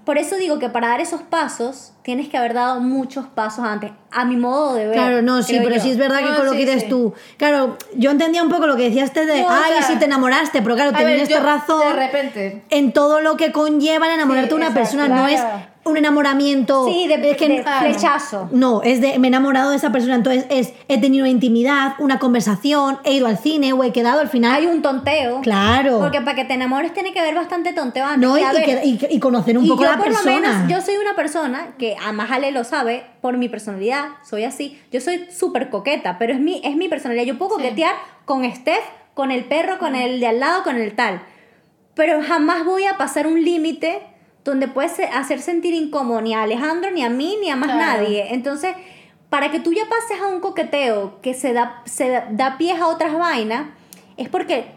[0.05, 3.91] por eso digo que para dar esos pasos, tienes que haber dado muchos pasos antes,
[4.11, 4.93] a mi modo de ver.
[4.93, 5.81] Claro, no, sí, pero yo.
[5.81, 6.89] sí es verdad que con lo sí, que dices sí.
[6.89, 7.13] tú.
[7.37, 10.05] Claro, yo entendía un poco lo que decías de, No, o ay, sea, si te
[10.05, 10.91] enamoraste, pero claro,
[11.27, 12.63] yo, razón De repente.
[12.69, 15.07] en todo lo que conlleva el enamorarte Sí, de una exacto, persona.
[15.15, 15.41] No es
[15.83, 16.87] un enamoramiento.
[16.87, 18.49] Sí, de, es que de flechazo.
[18.51, 22.17] No, es de me he enamorado de esa persona, entonces es he tenido intimidad, una
[22.17, 24.55] conversación, he ido al cine o he quedado al final.
[24.55, 25.41] Hay un tonteo.
[25.41, 25.99] Claro.
[25.99, 28.27] Porque para que te enamores tiene que haber bastante tonteo antes.
[28.27, 30.13] no, y, y ver, que- y- y conocer un y poco yo la por lo
[30.13, 30.35] persona.
[30.63, 34.79] menos, yo soy una persona que, además Ale lo sabe, por mi personalidad, soy así.
[34.91, 37.25] Yo soy súper coqueta, pero es mi, es mi personalidad.
[37.25, 37.63] Yo puedo Sí.
[37.63, 37.93] coquetear
[38.25, 41.21] con Steph, con el perro, con el de al lado, con el tal.
[41.95, 44.01] Pero jamás voy a pasar un límite
[44.43, 48.01] donde puedes hacer sentir incómodo ni a Alejandro, ni a mí, ni a más Claro.
[48.03, 48.33] nadie.
[48.33, 48.75] Entonces,
[49.29, 52.79] para que tú ya pases a un coqueteo que se da, se da, da pies
[52.79, 53.67] a otras vainas,
[54.17, 54.67] es porque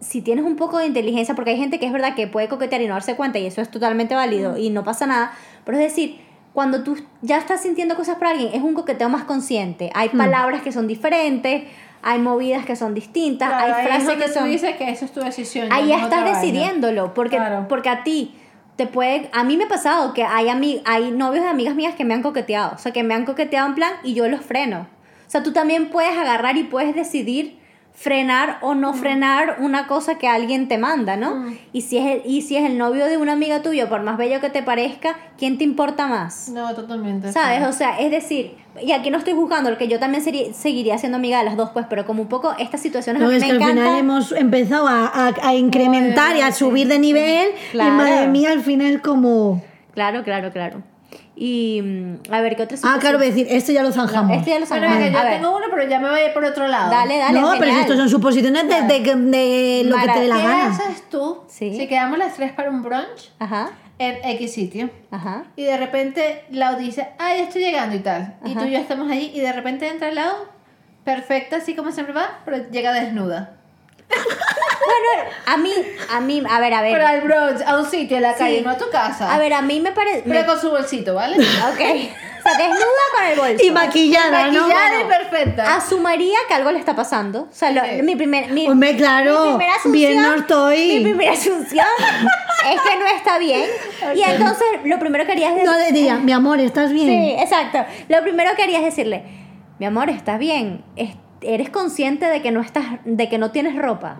[0.00, 2.80] si tienes un poco de inteligencia, porque hay gente que es verdad que puede coquetear
[2.80, 5.32] y no darse cuenta, y eso es totalmente válido y no pasa nada,
[5.70, 6.20] pero es decir,
[6.52, 9.90] cuando tú ya estás sintiendo cosas por alguien, es un coqueteo más consciente.
[9.94, 11.62] Hay palabras que son diferentes,
[12.02, 14.50] hay movidas que son distintas, Claro, hay ahí es frases que tú son...
[14.50, 15.68] dices que eso es tu decisión.
[15.68, 17.66] ya Ahí no es estás decidiéndolo, porque, Claro.
[17.68, 18.34] porque a ti
[18.74, 19.30] te puede...
[19.32, 22.14] A mí me ha pasado que hay, ami- hay novios de amigas mías que me
[22.14, 24.88] han coqueteado, o sea, que me han coqueteado en plan y yo los freno.
[25.28, 27.59] O sea, tú también puedes agarrar y puedes decidir
[28.02, 31.52] frenar o no frenar una cosa que alguien te manda, ¿no?
[31.74, 34.16] Y, si es el, y si es el novio de una amiga tuya, por más
[34.16, 36.48] bello que te parezca, ¿quién te importa más?
[36.48, 37.30] No, totalmente.
[37.30, 37.58] ¿Sabes?
[37.58, 37.64] sí.
[37.66, 41.18] O sea, es decir, y aquí no estoy juzgando, porque yo también sería- seguiría siendo
[41.18, 43.42] amiga de las dos, pues, pero como un poco estas situaciones a No, mí es
[43.42, 43.84] me que al encantan.
[43.84, 47.50] final hemos empezado a, a- a incrementar y a subir de nivel.
[47.72, 47.90] Claro.
[47.92, 49.62] Y madre mía, al final como.
[49.92, 50.82] Claro, claro, claro.
[51.42, 54.36] Y mm, a ver, ¿qué otra Ah, claro, voy a decir, esto ya lo zanjamos.
[54.36, 54.98] Este ya lo Bueno, sabemos.
[55.06, 56.90] venga, yo A ver, tengo uno, pero ya me voy a ir por otro lado.
[56.90, 57.40] dale, dale.
[57.40, 60.66] no, pero estos son suposiciones de, de, de lo que te dé la ¿Qué gana.
[60.66, 61.74] haces tú Sí.
[61.74, 64.90] si quedamos las tres para un brunch Ajá, en X sitio?
[65.10, 65.44] ajá.
[65.56, 68.34] Y de repente Lau dice, ay, ya estoy llegando y tal.
[68.44, 68.60] Y Ajá.
[68.60, 70.34] tú y yo estamos ahí y de repente entra Lau,
[71.04, 73.56] perfecta, así como siempre va, pero llega desnuda.
[74.10, 75.72] Bueno, a mí,
[76.10, 76.92] a mí, a ver, a ver.
[76.92, 79.32] Pero al brunch, a un sitio, a la calle, no a tu casa.
[79.32, 80.22] A ver, a mí me parece...
[80.26, 81.36] Pero con su bolsito, ¿vale?
[81.36, 81.80] Ok.
[82.40, 83.64] O sea, desnuda con el bolso.
[83.66, 84.62] Y maquillada, ¿no?
[84.66, 85.76] Maquillada y perfecta.
[85.76, 87.42] Asumiría que algo le está pasando.
[87.42, 88.02] O sea, lo- Sí.
[88.02, 88.48] mi primer...
[88.50, 90.86] Mi, Hombre, claro, mi primera asunción- bien no estoy.
[90.98, 91.86] Mi primera asunción
[92.72, 93.68] es que no está bien.
[94.14, 95.64] Y entonces, lo primero que haría es...
[95.64, 97.08] No le diría, mi amor, ¿estás bien?
[97.08, 97.84] Sí, exacto.
[98.08, 99.22] Lo primero que haría es decirle,
[99.78, 100.82] mi amor, ¿estás bien?
[100.96, 104.18] Es- ¿Eres consciente de que no estás, de que no tienes ropa?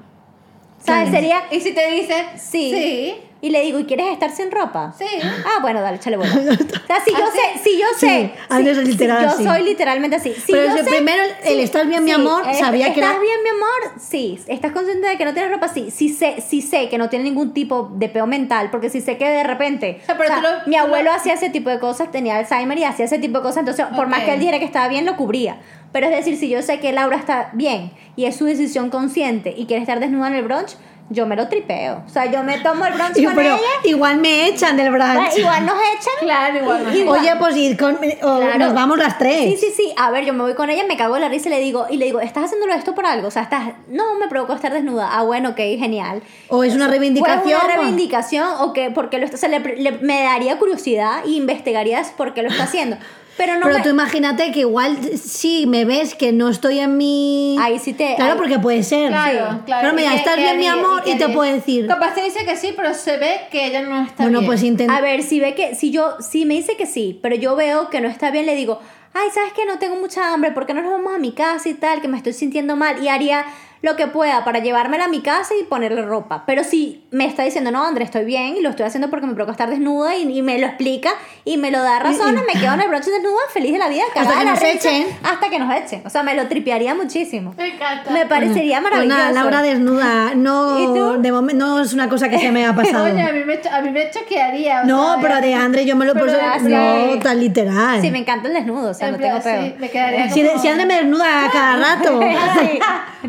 [0.85, 1.11] ¿Sabes?
[1.11, 1.11] Claro.
[1.11, 2.71] Sería, Y si te dice, sí.
[2.75, 4.95] sí, Y le digo, ¿y quieres estar sin ropa?
[4.99, 5.05] sí.
[5.45, 6.31] Ah, bueno, dale, échale bola.
[6.35, 7.39] O sea, si yo ¿Ah, sí?
[7.59, 8.31] sé, si yo Sí, sé.
[8.49, 10.33] Andrés si- es literal si yo soy literalmente así.
[10.35, 12.43] Si Pero yo si sé- primero el ¿estás bien, mi amor?
[12.49, 14.01] es- Sabía que ¿Estás bien, mi amor?
[14.01, 14.41] Sí.
[14.49, 15.69] ¿Estás consciente de que no tienes ropa?
[15.69, 15.91] Sí.
[15.91, 19.17] Sí sé, sí sé que no tiene ningún tipo de peo mental, porque si sé
[19.19, 20.01] que de repente.
[20.03, 22.11] O sea, pero o sea, tú lo- mi abuelo lo- hacía ese tipo de cosas,
[22.11, 24.65] tenía Alzheimer y hacía ese tipo de cosas, entonces, por más que él dijera que
[24.65, 25.59] estaba bien, lo cubría.
[25.93, 29.55] Pero es decir, si yo sé que Laura está bien y es su decisión consciente
[29.57, 30.77] y quiere estar desnuda en el brunch,
[31.13, 32.05] yo me lo tripeo.
[32.07, 33.61] O sea, yo me tomo el brunch Y- con pero ella.
[33.83, 35.37] igual me echan del brunch.
[35.37, 36.13] Igual nos echan.
[36.21, 36.97] Claro, igual.
[36.97, 37.19] Igual.
[37.21, 37.99] Oye, pues ir con, o
[38.39, 38.59] Claro.
[38.59, 39.59] nos vamos las tres.
[39.61, 39.93] Sí, sí, sí.
[39.97, 41.87] A ver, yo me voy con ella, me cago en la risa y le digo,
[41.91, 43.27] y le digo, ¿estás haciéndolo esto por algo?
[43.27, 45.09] O sea, estás, no, me provocó estar desnuda.
[45.13, 46.23] Ah, bueno, ok, genial.
[46.49, 47.43] O es una reivindicación.
[47.43, 47.77] Fue una pues.
[47.79, 52.13] reivindicación o que porque lo está, o sea, le- le- me daría curiosidad y investigarías
[52.13, 52.97] por qué lo está haciendo.
[53.41, 56.99] Pero no Pero me- tú imagínate que igual si me ves que no estoy en
[56.99, 57.57] mi...
[57.59, 59.09] Ahí sí te- Claro, ahí- porque puede ser.
[59.09, 59.81] Claro, claro.
[59.81, 61.87] Pero mira, ¿Y qué- estás qué bien, mi amor, y, qué te puede decir...
[61.87, 64.47] Capaz te dice que sí, pero se ve que ella no está Bueno, bien.
[64.51, 64.95] pues intenta...
[64.95, 67.89] A ver, si ve que, si yo, si me dice que sí, pero yo veo
[67.89, 68.79] que no está bien, le digo,
[69.15, 71.67] ay, ¿sabes que No tengo mucha hambre, ¿por qué no nos vamos a mi casa
[71.71, 72.03] y tal?
[72.03, 73.03] Que me estoy sintiendo mal.
[73.03, 73.47] Y haría
[73.83, 76.45] lo que pueda para llevármela a mi casa y ponerle ropa.
[76.47, 79.35] Pero si me está diciendo, no, André, estoy bien y lo estoy haciendo porque me
[79.35, 81.11] provoca estar desnuda y, y me lo explica
[81.45, 84.03] y me lo da razones, me quedo en el broche desnuda, feliz de la vida,
[84.13, 85.07] cagada que nos risa, echen.
[85.23, 86.03] Hasta que nos echen.
[86.05, 87.55] O sea, me lo tripearía muchísimo.
[87.57, 88.11] Me encanta.
[88.11, 89.17] Me parecería maravilloso.
[89.19, 92.75] nada, Laura desnuda, ¿Y no, de momento no es una cosa que se me ha
[92.75, 93.05] pasado.
[93.05, 94.83] Oye, a mí me, cho- a mí me choquearía.
[94.83, 98.01] o no, sea, pero de André yo me lo así- No, tan literal.
[98.03, 100.43] Sí, me encanta el desnudo, o sea, en no plan, tengo sí, me quedaría si,
[100.47, 102.21] como- si André me desnuda cada rato.
[102.61, 102.79] Sí.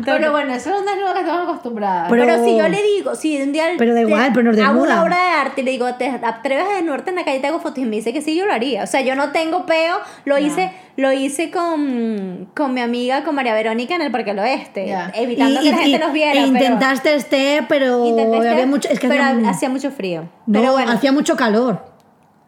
[0.04, 2.08] Pero bueno, eso es un desnudo que estamos acostumbradas.
[2.10, 4.72] Pero- Pero, si yo le digo, si un día Pero da igual, pero desnuda.
[4.82, 7.40] una obra de arte y le digo, ¿te atreves a desnudarte en la calle y
[7.40, 7.78] te hago fotos?
[7.78, 8.82] Y me dice que sí, yo lo haría.
[8.82, 13.34] O sea, yo no tengo peo, lo hice lo hice con, con mi amiga, con
[13.34, 15.10] María Verónica en el Parque del Oeste, Ya.
[15.14, 16.32] evitando Y- que la y- gente y- nos viera.
[16.32, 18.88] e pero- intentaste este, pero intenté había estar- mucho...
[18.90, 20.28] Es que pero hacía, hacía mucho frío.
[20.46, 21.91] no, pero bueno, hacía mucho calor.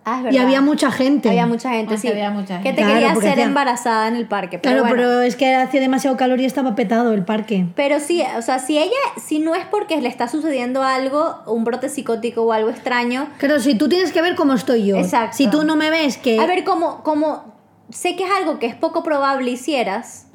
[0.04, 1.28] Ah, es Y había mucha gente.
[1.28, 2.08] Había mucha gente, Ah, sí.
[2.08, 2.70] había mucha Que gente.
[2.72, 4.58] te Claro, quería hacer hacía- embarazada en el parque.
[4.58, 4.96] Pero Claro, bueno.
[4.96, 7.66] pero es que hacía demasiado calor y estaba petado el parque.
[7.76, 8.90] Pero sí, o sea, si ella,
[9.24, 13.60] si no es porque le está sucediendo algo, un brote psicótico o algo extraño, Claro,
[13.60, 14.96] si tú tienes que ver cómo estoy yo.
[14.96, 15.36] Exacto.
[15.36, 16.40] Si tú no me ves que...
[16.40, 17.54] a ver, como, como
[17.90, 20.26] sé que es algo que es poco probable hicieras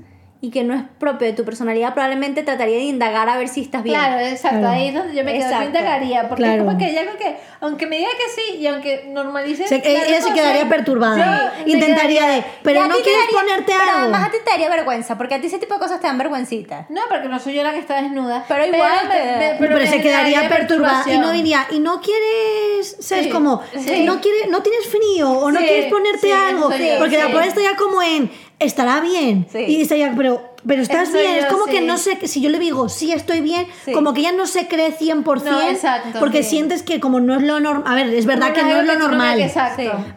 [0.42, 3.60] y que no es propio de tu personalidad, probablemente trataría de indagar a ver si
[3.62, 3.98] estás bien.
[3.98, 4.74] Claro, exacto, Claro.
[4.74, 6.62] ahí es donde yo me quedo, yo indagaría, porque Claro.
[6.62, 9.68] es como que hay algo que, aunque me diga que sí y aunque normalice...
[9.68, 11.54] Se- ella se quedaría perturbada.
[11.66, 12.44] me Intentaría quedaría- de...
[12.64, 14.00] Pero no quieres daría- ponerte Pero algo.
[14.04, 16.18] además a ti te daría vergüenza, porque a ti ese tipo de cosas te dan
[16.18, 16.86] vergüencita.
[16.88, 18.46] No, porque no soy yo la que está desnuda.
[18.48, 22.00] Pero igual me- te- me- pero, me se quedaría perturbada y no diría, y no
[22.02, 23.26] quieres, ¿sabes?
[23.26, 24.04] Sí, como, sí.
[24.06, 27.22] no, quieres, no tienes frío o no Sí, quieres ponerte sí, algo, porque sí.
[27.22, 29.60] la pobre estaría como en, estará bien, Sí.
[29.60, 32.60] y estaría, pero, pero estás Eso bien, es como que no sé, si yo le
[32.60, 33.94] digo, sí estoy bien, Sí.
[33.94, 37.42] como que ella no se cree 100%, No, exacto, porque sientes que como no es
[37.44, 39.52] lo normal, a ver, es verdad que no algo es lo no normal,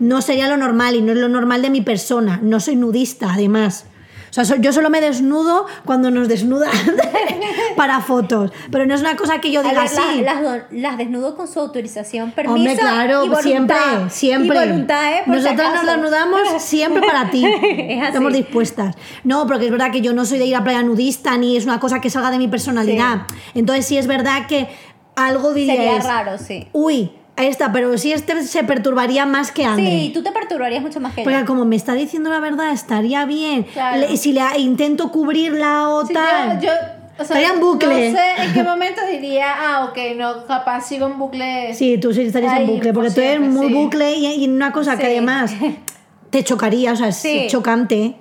[0.00, 3.32] no sería lo normal y no es lo normal de mi persona, no soy nudista
[3.32, 3.86] además.
[4.32, 6.70] O sea, so- yo solo me desnudo cuando nos desnudan
[7.76, 8.50] para fotos.
[8.70, 10.22] Pero no es una cosa que yo diga así.
[10.22, 13.42] las, las do- las desnudo con su autorización, permiso Hombre, claro, y voluntad.
[13.42, 14.56] siempre, siempre.
[14.56, 15.22] Y voluntad, ¿eh?
[15.26, 17.44] Si Nosotras nos desnudamos siempre para ti.
[17.44, 18.06] Es así.
[18.08, 18.96] Estamos dispuestas.
[19.24, 21.64] No, porque es verdad que yo no soy de ir a playa nudista ni es
[21.64, 23.22] una cosa que salga de mi personalidad.
[23.54, 24.68] Entonces sí es verdad que
[25.14, 26.68] algo Sería diríais, raro, sí.
[26.72, 29.84] uy, ahí está, pero sí este se perturbaría más que Andre.
[29.86, 31.46] Sí, tú te perturbarías mucho más que Porque yo.
[31.46, 33.64] como me está diciendo la verdad, estaría bien.
[33.64, 33.98] Claro.
[34.00, 36.60] Le- si le intento cubrirla o Sí, tal.
[36.60, 36.72] yo, yo,
[37.18, 38.10] o sea, Estaría en bucle.
[38.10, 41.74] No sé en qué momento diría, ah, ok, no, capaz sigo en bucle.
[41.74, 43.74] Sí, tú sí estarías Ay, en bucle, porque por tú eres siempre, muy sí.
[43.74, 45.12] bucle y, y una cosa que Sí.
[45.12, 45.54] además
[46.30, 48.16] te chocaría, o sea, es chocante.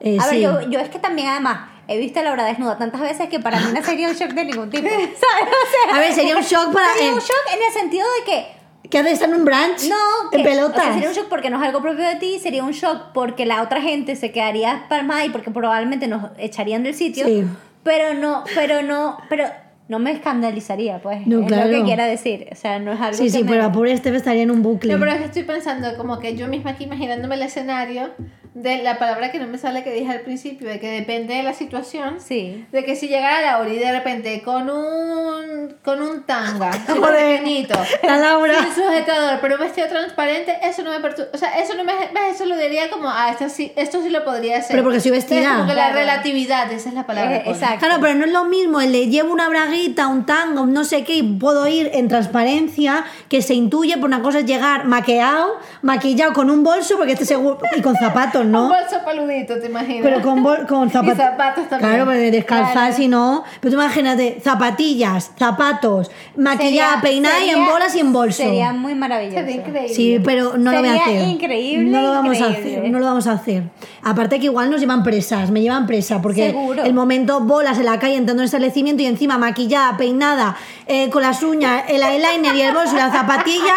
[0.00, 3.00] Eh, A ver, yo, yo es que también además he visto a Laura desnuda tantas
[3.00, 4.88] veces que para mí no sería un shock de ningún tipo.
[4.88, 5.08] ¿Sabes?
[5.14, 6.92] O sea, A ver, sería un shock para.
[6.94, 9.88] sería eh, un shock en el sentido de que ¿Qué haces en un brunch?
[9.88, 9.96] no,
[10.32, 10.78] En que- pelotas.
[10.78, 13.12] o sea, sería un shock porque no es algo propio de ti, sería un shock
[13.14, 17.24] porque la otra gente se quedaría palmada y porque probablemente nos echarían del sitio.
[17.26, 17.44] Sí.
[17.84, 19.46] Pero no, pero no, pero
[19.88, 21.26] no me escandalizaría, pues.
[21.26, 21.70] No, es claro.
[21.70, 22.48] lo que quiera decir.
[22.52, 24.50] O sea, no es algo Sí, que sí, me- pero la pobre Esteve estaría en
[24.50, 24.92] un bucle.
[24.92, 28.10] No, pero es que estoy pensando como que yo misma aquí imaginándome el escenario
[28.54, 31.42] de la palabra que no me sale que dije al principio, de que depende de
[31.42, 32.16] la situación.
[32.20, 32.66] Sí.
[32.70, 38.16] De que si llegara Laura y de repente con un con un tanga pequeñito, La
[38.18, 38.54] Laura.
[38.64, 41.30] sin sujetador, pero un vestido transparente, eso no me perturba.
[41.34, 41.92] O sea, eso no me
[42.30, 44.70] eso lo diría como, ah, esto sí, esto sí lo podría hacer.
[44.72, 45.54] Pero porque soy vestida.
[45.56, 45.94] como que la Claro.
[45.94, 47.36] relatividad, esa es la palabra.
[47.38, 47.78] Eh, exacto.
[47.80, 50.84] Claro, pero no es lo mismo el de llevo una braguita, un tango, un no
[50.84, 54.84] sé qué, y puedo ir en transparencia, que se intuye, por una cosa es llegar
[54.86, 58.68] maqueado, maquillado con un bolso, porque este seguro, y con zapatos, Un ¿no?
[58.68, 60.02] bolso paludito, ¿te imaginas?
[60.02, 61.16] Pero con, bol- con zapatos.
[61.16, 61.90] zapatos también.
[61.90, 62.96] Claro, porque descalzar Claro.
[62.96, 63.44] si no.
[63.60, 68.42] Pero tú imagínate, zapatillas, zapatos, maquillada, Sería- peinada y en sería- bolas y en bolso.
[68.42, 69.38] Sería muy maravilloso.
[69.38, 69.88] Sería increíble.
[69.94, 71.28] Sí, pero no lo voy a Sería hacer.
[71.28, 73.64] increíble, No lo vamos a hacer, no lo vamos a hacer.
[74.02, 76.82] Aparte que igual nos llevan presas, me llevan presa, porque Seguro.
[76.84, 81.08] el momento bolas en la calle entrando en el establecimiento y encima maquillada, peinada, eh,
[81.10, 83.74] con las uñas, el eyeliner y el bolso y la zapatilla,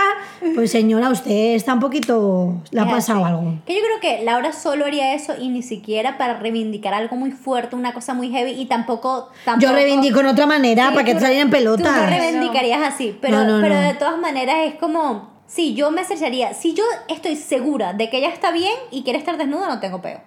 [0.56, 2.56] pues señora, usted está un poquito...
[2.71, 3.56] le ha pasado algo.
[3.65, 7.31] Que yo creo que Laura solo haría eso y ni siquiera para reivindicar algo muy
[7.31, 9.29] fuerte, una cosa muy heavy y tampoco.
[9.45, 12.09] tampoco Yo reivindico en otra manera, Sí, para que salgan en Tú no pelotas.
[12.09, 13.81] reivindicarías así, pero, No, no, pero no.
[13.81, 15.35] de todas maneras es como.
[15.47, 16.55] Sí, yo me acercaría.
[16.55, 20.01] Si yo estoy segura de que ella está bien y quiere estar desnuda, no tengo
[20.01, 20.19] peo.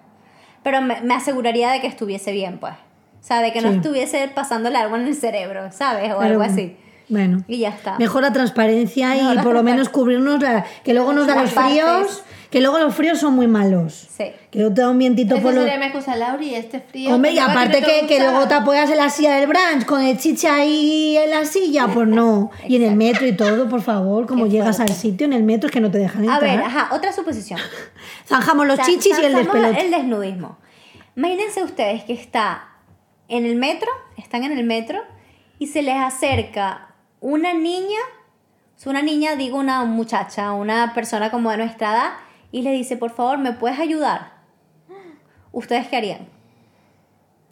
[0.63, 2.73] Pero me, me aseguraría de que estuviese bien, pues.
[2.73, 3.75] O sea, de que no Sí.
[3.75, 6.05] estuviese pasándole algo en el cerebro, ¿sabes?
[6.13, 6.77] O Pero, algo así.
[7.09, 7.43] Bueno.
[7.49, 7.97] Y ya está.
[7.97, 11.35] Mejor la transparencia y Mejor la por lo menos cubrirnos la- que luego nos da
[11.41, 11.73] los partes.
[11.73, 14.07] fríos, que luego los fríos son muy malos.
[14.09, 14.31] Sí.
[14.49, 15.63] Que luego te da un vientito por los...
[15.63, 17.13] sería mi excusa, Lauri, este frío.
[17.13, 19.85] Hombre, y ¿cómo va aparte que, que luego te apoyas en la silla del brunch
[19.85, 22.49] con el chicha ahí en la silla, pues no.
[22.67, 24.93] Y en el metro y todo, por favor, como Qué llegas fuerte.
[24.93, 26.41] al sitio en el metro es que no te dejan A entrar.
[26.41, 27.59] ver, ajá, otra suposición.
[28.27, 29.81] Zanjamos los chichis y el despelote.
[29.81, 30.57] El desnudismo.
[31.15, 32.63] Imagínense ustedes que está
[33.27, 34.99] en el metro, están en el metro
[35.59, 36.87] y se les acerca
[37.21, 37.99] una niña,
[38.77, 42.11] es una niña, digo una muchacha, una persona como de nuestra edad,
[42.51, 44.33] y le dice, por favor, ¿me puedes ayudar?
[45.51, 46.27] ¿Ustedes qué harían?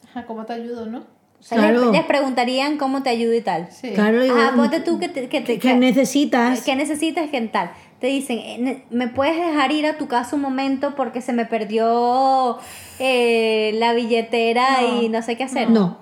[0.09, 0.99] Ajá, ¿cómo te ayudo, no?
[1.39, 1.85] O sea, Claro.
[1.85, 3.67] les, les preguntarían cómo te ayudo y tal.
[3.71, 3.91] Sí.
[3.93, 6.61] Claro, digo, Ajá, ponte tú que, te- que, te- ¿qué necesitas?
[6.63, 7.29] ¿Qué necesitas?
[7.29, 7.71] ¿Qué tal?
[7.99, 11.45] Te dicen, eh, ¿me puedes dejar ir a tu casa un momento porque se me
[11.45, 12.57] perdió
[12.99, 15.01] eh, la billetera No.
[15.03, 15.69] y no sé qué hacer?
[15.69, 15.99] No.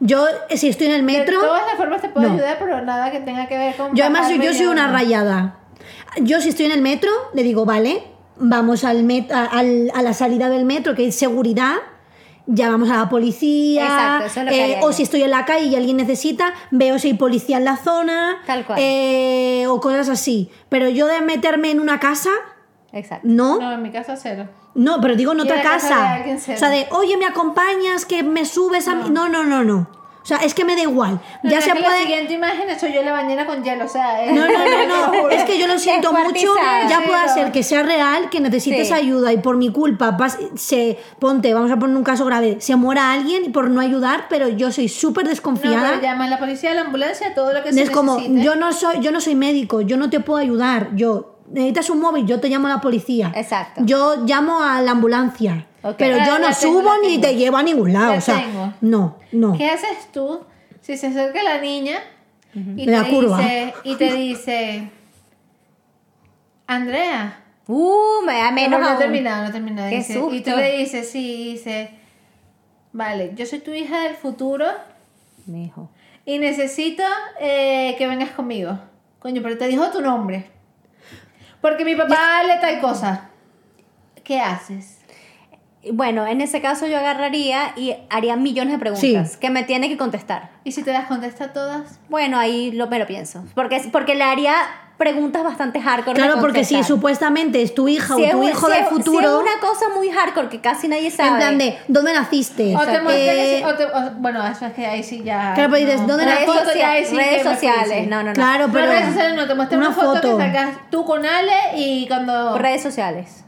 [0.00, 1.40] Yo, eh, si estoy en el metro...
[1.40, 2.34] De todas las formas te puedo No.
[2.34, 3.94] ayudar, pero nada que tenga que ver con.
[3.94, 5.58] Yo además yo soy una rayada.
[6.22, 8.02] Yo si estoy en el metro, le digo, vale,
[8.40, 11.76] vamos al met- a, al- a la salida del metro, que es seguridad,
[12.46, 13.84] llamamos a la policía.
[13.84, 16.52] Exacto, eso es lo que eh, o si estoy en la calle y alguien necesita,
[16.70, 18.38] veo si hay policía en la zona.
[18.46, 18.78] Tal cual.
[18.82, 20.50] eh, o cosas así.
[20.68, 22.30] Pero yo de meterme en una casa,
[22.92, 23.28] Exacto.
[23.30, 23.58] no.
[23.60, 24.48] No, en mi casa cero.
[24.74, 26.20] No, pero digo en Yo otra casa
[26.54, 28.04] o sea, de, oye, ¿me acompañas?
[28.06, 29.10] Que me subes a mí.
[29.10, 29.88] No, no, no, no.
[30.30, 31.20] Sea, es que me da igual.
[31.42, 32.02] No, ya no, se es que La puede.
[32.02, 34.24] siguiente imagen soy yo en la bañera con hielo, o sea.
[34.24, 35.28] es- No, no, no, no.
[35.30, 36.54] Es que yo lo siento mucho.
[36.88, 37.34] Ya puede no.
[37.34, 38.94] ser que sea real, que necesites Sí.
[38.94, 40.16] ayuda y por mi culpa
[40.54, 44.48] se ponte, vamos a poner un caso grave, se muera alguien por no ayudar, pero
[44.48, 45.88] yo soy súper No, desconfiada.
[45.90, 48.42] pero llama a la policía, a la ambulancia, todo lo que se es como, necesite.
[48.44, 50.90] yo no soy, yo no soy médico, yo no te puedo ayudar.
[50.94, 53.32] Yo necesitas un móvil, yo te llamo a la policía.
[53.34, 53.80] Exacto.
[53.84, 55.66] Yo llamo a la ambulancia.
[55.96, 58.12] Pero Ah, yo no tengo, subo ni te llevo a ningún lado.
[58.12, 58.72] La o sea, tengo.
[58.80, 59.56] no, no.
[59.56, 60.40] ¿Qué haces tú
[60.80, 62.00] si se acerca la niña
[62.54, 63.38] y, La te curva.
[63.38, 64.90] dice, y te dice,
[66.66, 67.36] Andrea,
[67.72, 68.98] Uh, me da menos no, no he aún.
[68.98, 69.88] terminado, no he terminado.
[69.90, 71.90] Qué dice, y tú le dices, sí, dice,
[72.92, 74.66] vale, yo soy tu hija del futuro
[75.46, 75.88] Mijo.
[76.24, 77.04] y necesito
[77.40, 78.76] eh, que vengas conmigo.
[79.20, 80.50] Coño, pero te dijo tu nombre.
[81.60, 83.28] Porque mi papá le tal cosa.
[84.24, 84.98] ¿Qué haces?
[85.92, 89.38] Bueno, en ese caso yo agarraría y haría millones de preguntas Sí.
[89.40, 90.50] que me tiene que contestar.
[90.62, 91.98] ¿Y si te las contesta todas?
[92.10, 93.44] Bueno, ahí lo, me lo pienso.
[93.54, 94.52] Porque, porque le haría
[94.98, 96.12] preguntas bastante hardcore.
[96.12, 98.72] de Claro, porque si supuestamente es tu hija Si o es tu un- hijo si
[98.74, 101.30] del es- si es futuro, una cosa muy hardcore que casi nadie sabe.
[101.30, 102.76] en plan de ¿dónde naciste?
[102.76, 105.54] O te Eh, muestra que o te- o- bueno, eso es que ahí sí ya.
[105.54, 106.08] Claro, pero dices, no.
[106.08, 108.06] ¿dónde redes, ahí sociales, sí redes sociales.
[108.08, 108.32] No, no, no.
[108.34, 110.36] Claro, No, pero redes sociales no, te una, una foto, foto.
[110.36, 112.58] que sacas tú con Ale y cuando.
[112.58, 113.44] Redes sociales.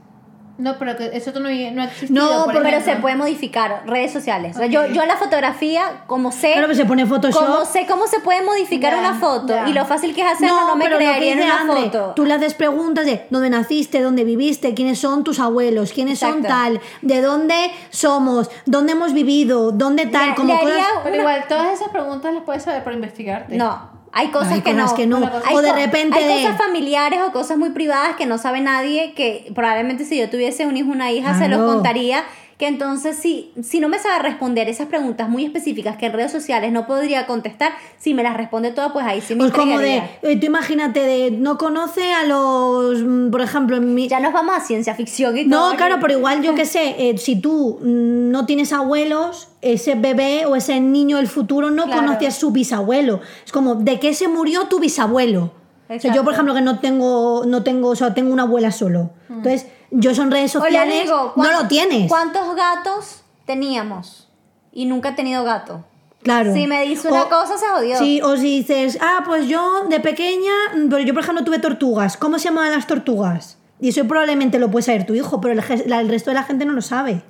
[0.62, 2.22] No, pero que eso no, no ha existido.
[2.38, 3.82] No, por pero se puede modificar.
[3.86, 4.54] Redes sociales.
[4.54, 4.72] O sea, Ok.
[4.72, 6.52] yo, yo la fotografía, como sé.
[6.52, 7.44] Claro, pero se pone Photoshop.
[7.44, 10.76] Como sé cómo se puede modificar una foto y lo fácil que es hacerlo, no,
[10.76, 12.12] me lo que crearía en una Andre, foto.
[12.14, 16.42] Tú le haces preguntas de dónde naciste, dónde viviste, quiénes son tus abuelos, quiénes son
[16.42, 20.72] tal, de dónde somos, dónde hemos vivido, dónde tal, Le- como le cosas.
[20.74, 23.56] haría Pero una- igual, todas esas preguntas las puedes saber por investigarte.
[23.56, 24.94] No, hay cosas, que, no.
[24.94, 25.18] que no.
[25.44, 28.60] Hay O de repente Hay de- cosas familiares o cosas muy privadas que no sabe
[28.60, 32.24] nadie, que probablemente si yo tuviese un hijo o una hija se los contaría.
[32.62, 36.30] Que entonces, si, si no me sabe responder esas preguntas muy específicas que en redes
[36.30, 39.80] sociales no podría contestar, si me las responde todas, pues ahí sí me Pues como
[39.80, 44.06] de, eh, tú imagínate de, no conoce a los, mm, por ejemplo, en mi...
[44.06, 45.72] Ya nos vamos a ciencia ficción y todo.
[45.72, 49.96] No, claro, pero igual yo qué sé, eh, si tú mm, no tienes abuelos, ese
[49.96, 52.02] bebé o ese niño del futuro no Claro.
[52.02, 53.22] conoce a su bisabuelo.
[53.44, 55.50] Es como, ¿de qué se murió tu bisabuelo?
[55.88, 58.70] O sea, yo, por ejemplo, que no tengo, no tengo, o sea, tengo una abuela
[58.70, 59.10] solo.
[59.28, 62.08] Entonces, yo son redes sociales, digo, no ¿cuán- lo tienes.
[62.08, 64.28] ¿Cuántos gatos teníamos?
[64.72, 65.84] Y nunca he tenido gato.
[66.22, 66.54] Claro.
[66.54, 67.98] Si me dice una O- cosa, se jodió.
[67.98, 70.52] Sí, o si dices, ah, pues yo de pequeña,
[70.88, 72.16] pero yo por ejemplo tuve tortugas.
[72.16, 73.58] ¿Cómo se llamaban las tortugas?
[73.80, 76.44] Y eso probablemente lo puede saber tu hijo, pero el, la- el resto de la
[76.44, 77.22] gente no lo sabe.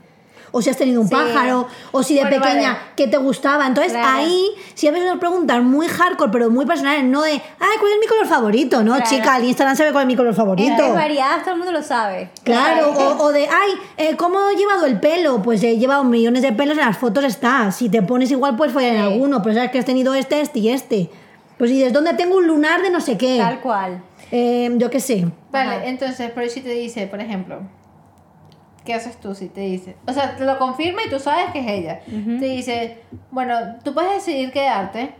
[0.55, 1.15] O si has tenido un Sí.
[1.15, 2.85] pájaro, o si de Bueno, pequeña, vale.
[2.95, 3.67] ¿qué te gustaba?
[3.67, 4.09] Entonces Claro.
[4.19, 7.41] ahí, si a veces nos preguntan muy hardcore, pero muy personales, no de, ay,
[7.81, 8.83] ¿cuál es mi color favorito?
[8.85, 9.11] No, Claro.
[9.11, 10.83] chica, el Instagram sabe cuál es mi color favorito.
[10.85, 12.29] Es variadas, todo el mundo lo sabe.
[12.45, 15.41] Claro, o, o de, ay, eh, ¿cómo he llevado el pelo?
[15.43, 17.73] Pues he llevado millones de pelos, en las fotos está.
[17.73, 19.13] Si te pones igual, puedes follar en Sí.
[19.13, 21.11] alguno, pero sabes que has tenido este, este y este.
[21.57, 23.39] Pues dices, ¿dónde tengo un lunar de no sé qué?
[23.39, 24.03] Tal cual.
[24.31, 25.27] Eh, yo qué sé.
[25.51, 25.87] Vale, Ajá.
[25.87, 27.61] entonces, pero si te dice, por ejemplo,
[28.85, 29.97] ¿qué haces tú si te dice?
[30.07, 32.01] O sea, te lo confirma y tú sabes que es ella.
[32.05, 35.15] Te dice, bueno, tú puedes decidir quedarte,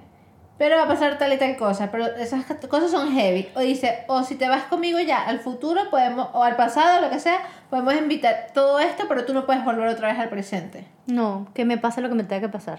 [0.59, 3.49] pero va a pasar tal y tal cosa, pero esas cosas son heavy.
[3.57, 7.11] O dice, o si te vas conmigo ya al futuro, podemos, o al pasado, lo
[7.11, 10.87] que sea, podemos invitar todo esto, pero tú no puedes volver otra vez al presente.
[11.07, 12.79] No, que me pase lo que me tenga que pasar.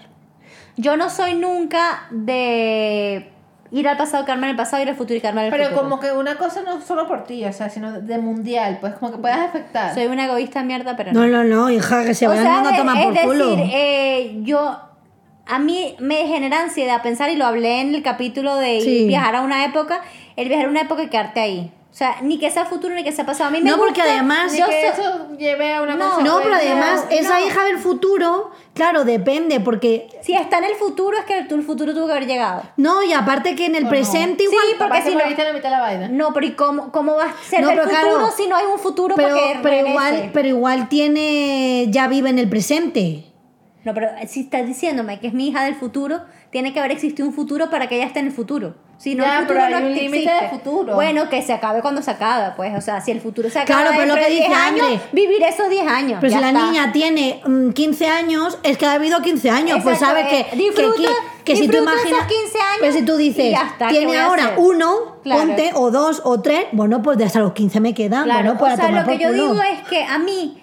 [0.76, 3.33] Yo no soy nunca de
[3.74, 5.82] ir al pasado, en el pasado, ir al futuro y quedarme en el Pero futuro.
[5.82, 9.12] como que una cosa no solo por ti, o sea, sino de mundial, pues como
[9.12, 9.92] que puedas afectar.
[9.94, 13.14] Soy una egoísta mierda, pero No, no, no, hija, que se vayan tomar es por
[13.14, 13.56] decir, culo.
[13.72, 14.78] eh, yo
[15.46, 19.06] a mí me genera ansiedad pensar y lo hablé en el capítulo de Sí.
[19.06, 20.00] viajar a una época,
[20.36, 21.72] el viajar a una época y quedarte ahí.
[21.94, 23.50] O sea, ni que sea futuro ni que sea pasado.
[23.50, 26.20] A mí me No, porque además- Ni yo que so- eso lleve a una No,
[26.22, 30.08] no, pero además, no, esa hija del futuro, claro, depende, porque.
[30.20, 32.62] si está en el futuro es que el, el futuro tuvo que haber llegado.
[32.76, 34.64] No, y aparte que en el presente Sí, igual.
[34.76, 36.08] porque Capaz si no- la mitad de la vaina.
[36.08, 38.66] No, pero ¿y cómo, cómo va a ser No, el futuro claro, si no hay
[38.66, 41.86] un futuro pero, para que pero igual, pero igual tiene.
[41.90, 43.24] ya vive en el presente.
[43.84, 46.22] No, pero si estás diciéndome que es mi hija del futuro,
[46.54, 48.76] tiene que haber existido un futuro para que ella esté en el futuro.
[48.96, 50.16] Si no, Ya, el futuro pero hay no un existe.
[50.18, 50.94] límite de futuro.
[50.94, 52.72] Bueno, que se acabe cuando se acabe, pues.
[52.78, 54.86] O sea, si el futuro se acaba Claro, pero lo que de 10 dice años,
[55.10, 56.18] vivir esos 10 años.
[56.20, 56.66] Pero ya si la está.
[56.70, 59.80] niña tiene mm, 15 años, es que ha vivido 15 años.
[59.82, 60.96] pues Exacto, sabes que, eh, que, disfruta-
[61.44, 62.20] que- que si tú imaginas.
[62.28, 65.40] 15 años Pero si tú dices, ya está, ¿qué voy tiene ahora uno, Claro.
[65.40, 68.22] ponte, o dos, o tres, bueno, pues de hasta los 15 me quedan.
[68.24, 70.56] Claro, bueno, pues o a sea, tomar lo que yo digo es que a mí,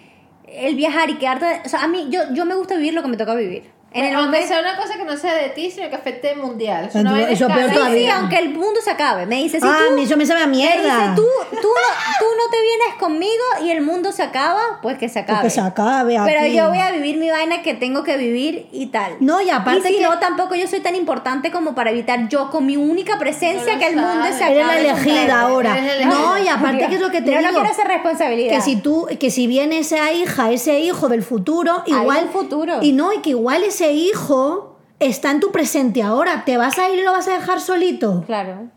[0.48, 1.62] el viajar y quedarte.
[1.66, 3.70] O sea, a mí, yo, yo me gusta vivir lo que me toca vivir.
[3.94, 4.48] En el aunque momento.
[4.48, 6.86] sea una cosa que no sea de ti, sino que afecte mundial.
[6.86, 7.98] Es Eso una vaina peor todavía.
[7.98, 9.26] sí, aunque el mundo se acabe.
[9.26, 9.98] Me dice, si ah, tú.
[10.02, 10.82] eso me sabe a Me mierda.
[10.82, 14.98] dice, tú, tú, no, tú no te vienes conmigo y el mundo se acaba, pues
[14.98, 15.42] que se acabe.
[15.42, 16.56] que se acabe Pero aquí.
[16.56, 19.18] yo voy a vivir mi vaina que tengo que vivir y tal.
[19.20, 22.50] No, y aparte si que- no, tampoco yo soy tan importante como para evitar yo
[22.50, 24.52] con mi única presencia No que el mundo se acabe.
[24.54, 25.78] Eres la elegida ahora.
[25.78, 27.52] Eres No, y aparte que es lo que te yo digo.
[27.52, 28.56] no quiero esa responsabilidad.
[28.56, 32.24] Que si tú, que si viene esa hija, ese hijo del futuro, Hay igual.
[32.26, 32.80] un futuro.
[32.82, 36.44] Y no, y que igual ese hijo está en tu presente ahora.
[36.46, 38.24] ¿Te vas a ir y lo vas a dejar solito?
[38.28, 38.70] Claro.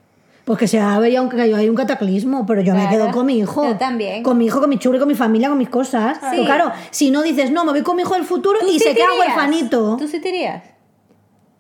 [0.45, 2.97] Pues que se va a ver, aunque hay un cataclismo, pero yo me Claro.
[2.97, 3.65] quedo con mi hijo.
[3.65, 4.23] Yo también.
[4.23, 6.19] Con mi hijo, con mi churri, con mi familia, con mis cosas.
[6.19, 6.27] Sí.
[6.31, 8.79] Pero claro, si no dices, no, me voy con mi hijo del futuro ¿Tú y
[8.79, 9.97] sí se queda huerfanito.
[9.99, 10.63] ¿Tú sí te irías?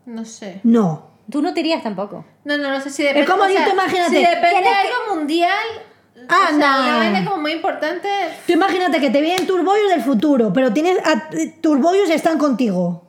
[0.07, 0.61] No sé.
[0.64, 1.14] No.
[1.30, 2.26] Tú no te irías tampoco.
[2.45, 3.26] No, no, no sé si depende.
[3.26, 4.11] como o sea, imagínate.
[4.11, 5.64] Si depende de algo mundial.
[6.28, 6.82] Ah, o sea, no.
[6.82, 8.09] Una vaina como muy importante.
[8.47, 11.30] Tú imagínate que te vienen turbollos del futuro, pero tienes a,
[11.62, 13.03] turbollos están contigo.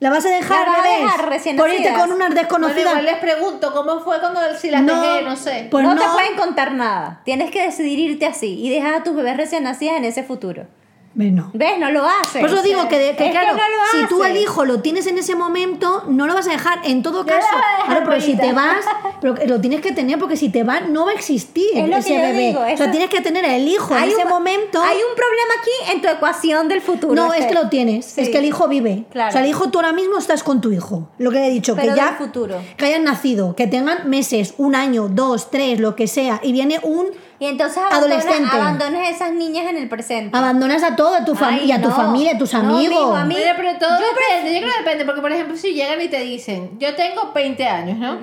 [0.00, 2.90] ¿La vas a dejar, La vas a dejar recién Por irte con unas Bueno, desconocidas.
[2.90, 5.00] igual les pregunto, ¿cómo fue cuando si las No.
[5.00, 5.22] dejé?
[5.22, 5.68] No sé.
[5.70, 6.00] Pues no, no.
[6.02, 7.20] te pueden contar nada.
[7.24, 10.66] Tienes que decidir irte así y dejar a tus bebés recién nacidas en ese futuro.
[11.14, 11.50] Bueno.
[11.54, 11.78] ¿Ves?
[11.78, 12.40] No lo hace.
[12.40, 15.06] Por eso digo que, de- que Es claro, no si tú al hijo lo tienes
[15.06, 16.80] en ese momento, no lo vas a dejar.
[16.84, 17.46] En todo caso,
[17.86, 18.84] claro, pero si te vas,
[19.20, 21.94] pero lo tienes que tener porque si te vas no va a existir Es lo
[21.94, 22.38] que ese yo bebé.
[22.48, 24.82] digo, o sea, tienes que tener el hijo en ese un- momento.
[24.82, 27.14] Hay un problema aquí en tu ecuación del futuro.
[27.14, 28.06] no, es que lo tienes.
[28.06, 28.20] Sí.
[28.22, 29.04] Es que el hijo vive.
[29.12, 29.28] Claro.
[29.28, 31.08] O sea, el hijo tú ahora mismo estás con tu hijo.
[31.18, 32.14] Lo que le he dicho, Pero que ya.
[32.18, 32.56] futuro.
[32.76, 36.40] Que hayan nacido, que tengan meses, un año, dos, tres, lo que sea.
[36.42, 37.06] Y viene un.
[37.44, 38.56] Y entonces abandonas, Adolescente.
[38.56, 40.34] abandonas a esas niñas en el presente.
[40.34, 41.94] Abandonas a toda tu Ay, familia, a tu no.
[41.94, 42.88] familia, a tus No, amigos.
[42.88, 45.54] mijo, a mí- Oye, pero todo Yo depende, yo creo que depende, porque por ejemplo
[45.54, 48.18] si llegan y te dicen, yo tengo 20 años, ¿no?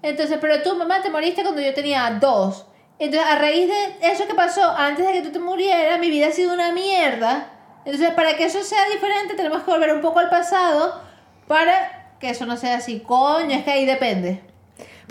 [0.00, 2.66] Entonces, pero tú mamá te moriste cuando yo tenía dos.
[3.00, 6.28] Entonces, a raíz de eso que pasó antes de que tú te murieras, mi vida
[6.28, 7.48] ha sido una mierda.
[7.84, 11.00] Entonces, para que eso sea diferente, tenemos que volver un poco al pasado
[11.48, 13.00] para que eso no sea así.
[13.00, 14.40] Coño, es que ahí depende.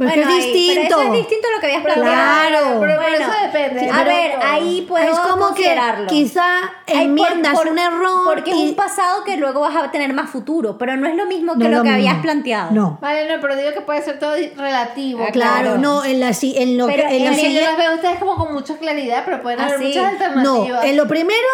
[0.01, 0.95] Pero es Bueno, que es ahí- distinto.
[0.97, 2.11] Pero eso es distinto a lo que habías planteado.
[2.11, 2.79] claro.
[2.81, 3.89] Pero Bueno, eso depende.
[3.91, 6.07] A ver, ahí puedo es como que considerarlo.
[6.07, 8.23] quizá Ay, por- enmiendas por- un error.
[8.25, 11.15] Porque es y- un pasado que luego vas a tener más futuro, pero no es
[11.15, 12.09] lo mismo que No es lo, lo que mismo.
[12.09, 12.71] habías planteado.
[12.71, 12.97] No.
[12.99, 15.23] Vale, no, pero digo que puede ser todo relativo.
[15.27, 15.77] Ah, Claro, Claro.
[15.77, 17.15] no, en, la, si- en lo Pero que.
[17.17, 19.59] En en Es que yo siguiente- las veo ustedes como con mucha claridad, pero pueden
[19.61, 19.83] haber Así.
[19.85, 20.85] muchas No, alternativas.
[20.85, 21.47] en lo primero,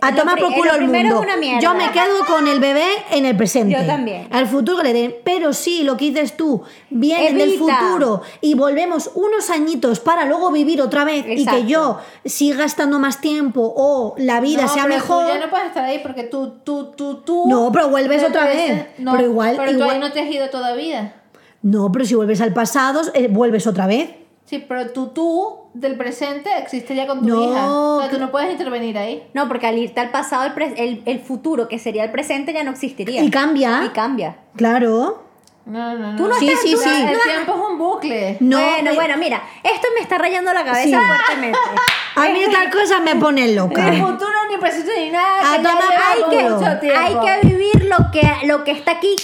[0.00, 1.22] a tomar por culo lo el mundo.
[1.60, 3.74] Yo me quedo con el bebé en el presente.
[3.78, 4.28] Yo también.
[4.30, 5.14] Al futuro que le den.
[5.24, 10.50] Pero sí, lo que dices tú, vienen del futuro y volvemos unos añitos para luego
[10.50, 11.60] vivir otra vez y Exacto.
[11.60, 15.26] que yo siga estando más tiempo o la vida No, sea pero mejor.
[15.26, 17.44] Tú ya no puedes estar ahí porque tú, tú, tú, tú.
[17.48, 18.56] No, pero vuelves otra vez.
[18.70, 21.14] parece- No, Pero igual- Pero tú igual- ahí no te has ido todavía.
[21.62, 24.10] No, pero si vuelves al pasado, eh, vuelves otra vez.
[24.46, 27.66] Sí, pero tú, tú del presente existe ya con tu No, hija.
[27.70, 29.22] O sea, tú no puedes intervenir ahí.
[29.34, 32.52] No, porque al irte al pasado, el, pre- el, el futuro, que sería el presente,
[32.52, 33.22] ya no existiría.
[33.22, 33.82] Y cambia.
[33.84, 34.36] Y cambia.
[34.56, 35.24] Claro.
[35.66, 36.16] No, no, no.
[36.16, 36.88] Tú no Sí, estás- sí, tú- sí.
[36.88, 38.36] El no- tiempo es un bucle.
[38.40, 41.06] No, bueno, eh, bueno, mira, esto me está rayando la cabeza Sí.
[41.06, 41.58] fuertemente.
[42.16, 43.90] A mí estas cosas me ponen loca.
[43.90, 45.52] Ni futuro, ni presente, ni nada.
[45.52, 46.56] A que por hay, que, culo.
[46.58, 47.00] mucho tiempo.
[47.00, 49.14] hay que vivir lo que, lo que está aquí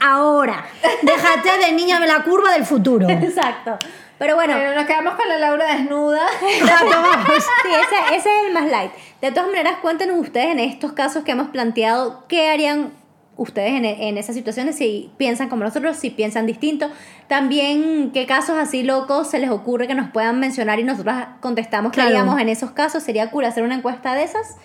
[0.00, 0.64] ahora.
[1.02, 3.06] Déjate de niña de la curva del futuro.
[3.10, 3.78] Exacto.
[4.18, 6.26] Pero bueno, Bueno, nos quedamos con la Laura desnuda.
[6.40, 8.92] Sí, ese, ese es el más light.
[9.20, 12.92] De todas maneras, cuéntenos ustedes en estos casos que hemos planteado, ¿qué harían
[13.36, 14.76] ustedes en, en esas situaciones?
[14.76, 16.88] Si piensan como nosotros, si piensan distinto.
[17.28, 21.92] También, ¿qué casos así locos se les ocurre que nos puedan mencionar y nosotros contestamos
[21.92, 22.08] Claro.
[22.10, 23.02] qué haríamos en esos casos?
[23.02, 24.56] Sería cool hacer una encuesta de esas.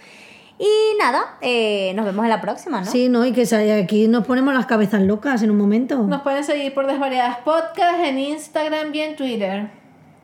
[0.64, 2.86] Y nada, eh, nos vemos en la próxima, ¿no?
[2.86, 3.42] Sí, no, y que
[3.72, 5.98] aquí nos ponemos las cabezas locas en un momento.
[6.04, 9.72] Nos pueden seguir por Desvariadas Podcast en Instagram y en Twitter.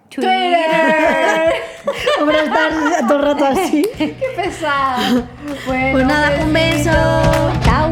[0.10, 0.30] Twitter.
[2.22, 2.72] Hombre, estar
[3.08, 3.90] todo el rato así.
[3.98, 5.24] ¡Qué pesado!
[5.66, 6.92] Bueno, Pues nada, un beso.
[7.64, 7.92] Chao.